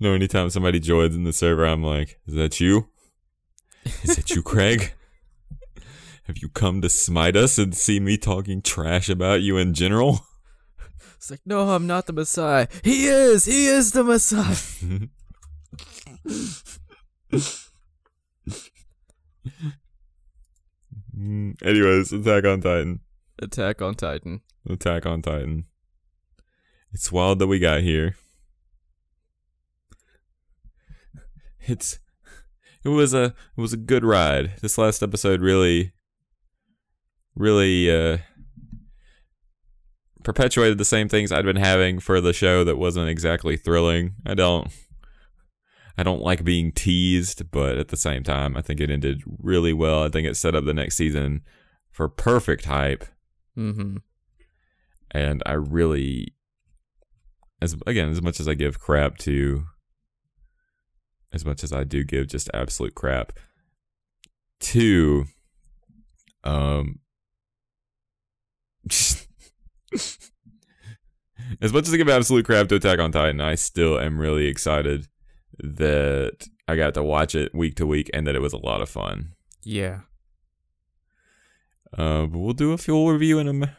No, 0.01 0.13
anytime 0.13 0.49
somebody 0.49 0.79
joins 0.79 1.17
in 1.17 1.25
the 1.25 1.33
server, 1.33 1.67
I'm 1.67 1.83
like, 1.83 2.21
is 2.27 2.35
that 2.35 2.61
you? 2.61 2.89
Is 4.05 4.15
that 4.15 4.31
you, 4.31 4.43
Craig? 4.43 4.93
Have 6.25 6.39
you 6.39 6.49
come 6.49 6.81
to 6.83 6.89
smite 6.89 7.35
us 7.35 7.59
and 7.59 7.75
see 7.75 7.99
me 7.99 8.17
talking 8.17 8.63
trash 8.63 9.09
about 9.09 9.43
you 9.43 9.57
in 9.57 9.75
general? 9.75 10.21
It's 11.17 11.33
like, 11.33 11.41
no, 11.45 11.71
I'm 11.71 11.89
not 11.89 12.07
the 12.07 12.13
Messiah. 12.13 12.69
He 12.85 13.07
is. 13.07 13.47
He 13.47 13.67
is 13.67 13.91
the 13.91 14.05
Messiah. 14.05 14.55
Anyways, 21.63 22.13
Attack 22.13 22.45
on 22.45 22.61
Titan. 22.61 23.01
Attack 23.41 23.83
on 23.83 23.95
Titan. 23.95 24.43
Attack 24.69 25.07
on 25.07 25.23
Titan. 25.23 25.65
It's 26.93 27.11
wild 27.13 27.39
that 27.39 27.47
we 27.47 27.59
got 27.59 27.81
here. 27.81 28.17
It's 31.61 31.99
it 32.85 32.89
was 32.89 33.13
a 33.13 33.25
it 33.25 33.61
was 33.61 33.73
a 33.73 33.79
good 33.79 34.05
ride. 34.05 34.53
This 34.63 34.79
last 34.79 35.03
episode 35.03 35.41
really 35.41 35.93
really 37.35 37.91
uh 37.91 38.19
perpetuated 40.25 40.79
the 40.79 40.85
same 40.85 41.09
things 41.09 41.31
I'd 41.31 41.45
been 41.45 41.57
having 41.57 42.01
for 42.01 42.21
the 42.21 42.33
show 42.33 42.65
that 42.65 42.77
wasn't 42.79 43.09
exactly 43.09 43.57
thrilling. 43.57 44.15
I 44.25 44.35
don't 44.35 44.71
I 45.99 46.05
don't 46.05 46.23
like 46.23 46.45
being 46.45 46.71
teased, 46.71 47.51
but 47.51 47.77
at 47.77 47.89
the 47.89 47.97
same 47.97 48.23
time, 48.23 48.57
I 48.57 48.63
think 48.63 48.81
it 48.81 48.89
ended 48.89 49.21
really 49.27 49.73
well. 49.73 50.05
I 50.05 50.09
think 50.09 50.29
it 50.29 50.37
set 50.37 50.55
up 50.55 50.65
the 50.65 50.73
next 50.73 50.97
season 50.97 51.43
for 51.91 52.09
perfect 52.09 52.65
hype 52.67 53.05
Mm-hmm. 53.59 53.97
and 55.11 55.43
I 55.45 55.55
really, 55.55 56.35
as 57.61 57.75
again, 57.89 58.09
as 58.11 58.23
much 58.23 58.39
as 58.39 58.47
I 58.47 58.55
give 58.55 58.79
crap 58.79 59.19
to 59.19 59.65
as 61.33 61.45
much 61.45 61.65
as 61.65 61.73
I 61.73 61.83
do 61.83 62.05
give 62.05 62.29
just 62.29 62.49
absolute 62.55 62.95
crap 62.95 63.33
to 64.61 65.25
um 66.45 67.01
as 71.61 71.73
much 71.73 71.89
as 71.89 71.93
I 71.93 71.97
give 71.97 72.09
absolute 72.09 72.47
crap 72.47 72.69
to 72.69 72.77
Attack 72.77 73.01
on 73.01 73.11
Titan, 73.11 73.41
I 73.41 73.57
still 73.57 73.99
am 73.99 74.21
really 74.21 74.47
excited 74.47 75.09
that 75.59 76.49
I 76.67 76.77
got 76.77 76.95
to 76.95 77.03
watch 77.03 77.35
it 77.35 77.55
week 77.55 77.75
to 77.77 77.87
week 77.87 78.11
and 78.13 78.27
that 78.27 78.35
it 78.35 78.43
was 78.43 78.53
a 78.53 78.59
lot 78.59 78.81
of 78.81 78.89
fun. 78.89 79.35
Yeah. 79.63 80.01
Uh, 81.97 82.27
but 82.27 82.39
we'll 82.39 82.53
do 82.53 82.73
a 82.73 82.79
full 82.79 83.11
review 83.11 83.39
in 83.39 83.47
a 83.47 83.51
m- 83.51 83.71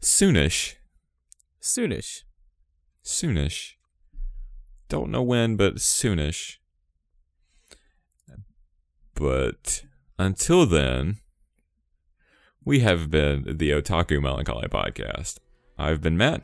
soonish. 0.00 0.74
Soonish. 1.62 2.22
Soonish. 3.04 3.72
Don't 4.88 5.10
know 5.10 5.22
when, 5.22 5.56
but 5.56 5.76
soonish. 5.76 6.56
But 9.14 9.84
until 10.18 10.66
then, 10.66 11.18
we 12.64 12.80
have 12.80 13.10
been 13.10 13.56
the 13.56 13.70
Otaku 13.70 14.20
Melancholy 14.20 14.68
Podcast. 14.68 15.38
I've 15.78 16.02
been 16.02 16.16
Matt. 16.16 16.42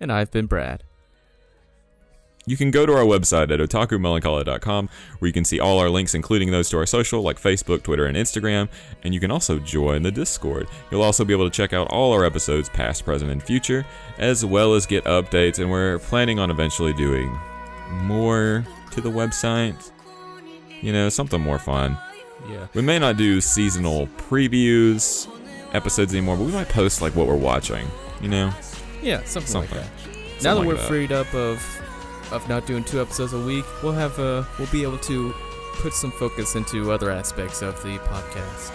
And 0.00 0.12
I've 0.12 0.30
been 0.30 0.46
Brad. 0.46 0.84
You 2.44 2.56
can 2.56 2.70
go 2.72 2.84
to 2.86 2.92
our 2.92 3.04
website 3.04 3.50
at 3.52 3.60
otakumelancholy.com 3.60 4.88
where 5.18 5.26
you 5.28 5.32
can 5.32 5.44
see 5.44 5.60
all 5.60 5.78
our 5.78 5.88
links, 5.88 6.14
including 6.14 6.50
those 6.50 6.68
to 6.70 6.78
our 6.78 6.86
social 6.86 7.22
like 7.22 7.40
Facebook, 7.40 7.82
Twitter, 7.84 8.04
and 8.06 8.16
Instagram. 8.16 8.68
And 9.04 9.14
you 9.14 9.20
can 9.20 9.30
also 9.30 9.58
join 9.60 10.02
the 10.02 10.10
Discord. 10.10 10.66
You'll 10.90 11.02
also 11.02 11.24
be 11.24 11.32
able 11.32 11.48
to 11.48 11.56
check 11.56 11.72
out 11.72 11.86
all 11.88 12.12
our 12.12 12.24
episodes, 12.24 12.68
past, 12.68 13.04
present, 13.04 13.30
and 13.30 13.40
future, 13.42 13.86
as 14.18 14.44
well 14.44 14.74
as 14.74 14.86
get 14.86 15.04
updates. 15.04 15.60
And 15.60 15.70
we're 15.70 16.00
planning 16.00 16.38
on 16.40 16.50
eventually 16.50 16.92
doing 16.94 17.38
more 17.92 18.64
to 18.90 19.00
the 19.00 19.10
website. 19.10 19.90
You 20.80 20.92
know, 20.92 21.08
something 21.10 21.40
more 21.40 21.60
fun. 21.60 21.96
Yeah. 22.50 22.66
We 22.74 22.82
may 22.82 22.98
not 22.98 23.16
do 23.16 23.40
seasonal 23.40 24.08
previews 24.18 25.28
episodes 25.74 26.12
anymore, 26.12 26.36
but 26.36 26.44
we 26.44 26.52
might 26.52 26.68
post 26.68 27.00
like 27.00 27.14
what 27.14 27.28
we're 27.28 27.36
watching. 27.36 27.86
You 28.20 28.28
know, 28.28 28.52
Yeah, 29.00 29.22
something, 29.24 29.50
Something. 29.52 29.78
like 29.78 29.86
that. 30.04 30.42
now 30.42 30.54
that 30.54 30.60
like 30.60 30.66
we're 30.68 30.74
that. 30.74 30.88
freed 30.88 31.12
up 31.12 31.32
of 31.34 31.62
of 32.32 32.48
not 32.48 32.66
doing 32.66 32.84
two 32.84 33.00
episodes 33.00 33.32
a 33.32 33.40
week, 33.40 33.64
we'll 33.82 33.92
have 33.92 34.18
uh 34.18 34.44
we'll 34.58 34.68
be 34.72 34.82
able 34.82 34.98
to 34.98 35.32
put 35.74 35.92
some 35.92 36.12
focus 36.12 36.54
into 36.54 36.92
other 36.92 37.10
aspects 37.10 37.62
of 37.62 37.80
the 37.82 37.98
podcast. 37.98 38.72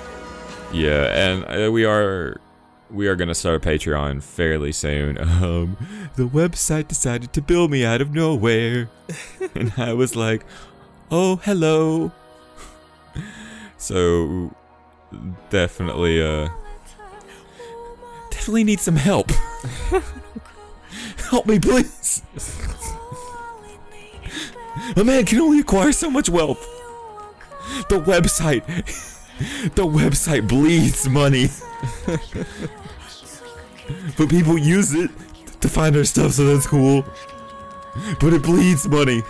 Yeah, 0.71 1.05
and 1.05 1.45
uh, 1.65 1.71
we 1.71 1.85
are 1.85 2.39
we 2.89 3.07
are 3.07 3.15
gonna 3.15 3.35
start 3.35 3.65
a 3.65 3.69
Patreon 3.69 4.23
fairly 4.23 4.71
soon. 4.71 5.17
Um, 5.37 5.77
the 6.15 6.27
website 6.27 6.87
decided 6.87 7.31
to 7.33 7.41
bill 7.41 7.67
me 7.67 7.85
out 7.85 8.01
of 8.01 8.13
nowhere, 8.13 8.89
and 9.55 9.71
I 9.77 9.93
was 9.93 10.15
like, 10.15 10.45
"Oh, 11.11 11.37
hello." 11.37 12.11
So 13.79 14.55
definitely, 15.51 16.19
uh, 16.19 16.49
definitely 18.31 18.63
need 18.63 18.79
some 18.79 18.95
help. 18.95 19.29
help 21.29 21.45
me, 21.45 21.59
please. 21.59 22.23
A 24.95 25.03
man 25.03 25.25
can 25.25 25.39
only 25.39 25.59
acquire 25.59 25.91
so 25.91 26.09
much 26.09 26.29
wealth. 26.29 26.65
The 27.89 27.99
website 27.99 28.63
the 29.75 29.85
website 29.85 30.47
bleeds 30.47 31.07
money. 31.07 31.49
but 34.17 34.29
people 34.29 34.57
use 34.57 34.93
it 34.93 35.11
to 35.61 35.69
find 35.69 35.95
their 35.95 36.05
stuff, 36.05 36.31
so 36.33 36.45
that's 36.45 36.65
cool. 36.67 37.05
But 38.19 38.33
it 38.33 38.43
bleeds 38.43 38.87
money. 38.87 39.21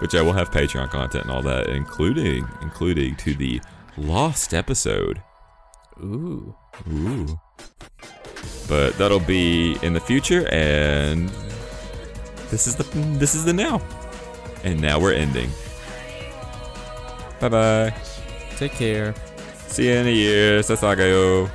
But 0.00 0.12
yeah, 0.12 0.22
we'll 0.22 0.32
have 0.32 0.50
Patreon 0.50 0.90
content 0.90 1.24
and 1.24 1.32
all 1.32 1.42
that, 1.42 1.68
including 1.68 2.48
including 2.62 3.16
to 3.16 3.34
the 3.34 3.60
lost 3.96 4.54
episode. 4.54 5.20
Ooh. 6.02 6.54
Ooh. 6.90 7.40
But 8.68 8.96
that'll 8.98 9.20
be 9.20 9.76
in 9.82 9.92
the 9.92 10.00
future, 10.00 10.48
and 10.50 11.28
this 12.50 12.66
is 12.66 12.76
the 12.76 12.84
this 13.18 13.34
is 13.34 13.44
the 13.44 13.52
now. 13.52 13.82
And 14.64 14.80
now 14.80 14.98
we're 15.00 15.14
ending. 15.14 15.50
Bye 17.40 17.48
bye. 17.48 17.94
Take 18.56 18.72
care. 18.72 19.14
See 19.68 19.86
you 19.88 19.94
in 19.94 20.06
a 20.06 20.10
year. 20.10 20.60
Sasageyo. 20.60 21.48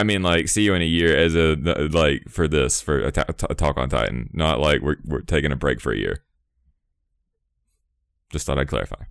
I 0.00 0.02
mean, 0.02 0.22
like, 0.22 0.48
see 0.48 0.62
you 0.62 0.72
in 0.72 0.80
a 0.80 0.86
year 0.86 1.14
as 1.14 1.34
a 1.34 1.56
like 1.92 2.22
for 2.26 2.48
this 2.48 2.80
for 2.80 3.00
a, 3.00 3.12
talk 3.12 3.76
on 3.76 3.90
Titan, 3.90 4.30
not 4.32 4.58
like 4.58 4.80
we're 4.80 4.96
we're 5.04 5.20
taking 5.20 5.52
a 5.52 5.56
break 5.56 5.78
for 5.78 5.92
a 5.92 5.98
year. 5.98 6.24
Just 8.30 8.46
thought 8.46 8.58
I'd 8.58 8.66
clarify. 8.66 9.04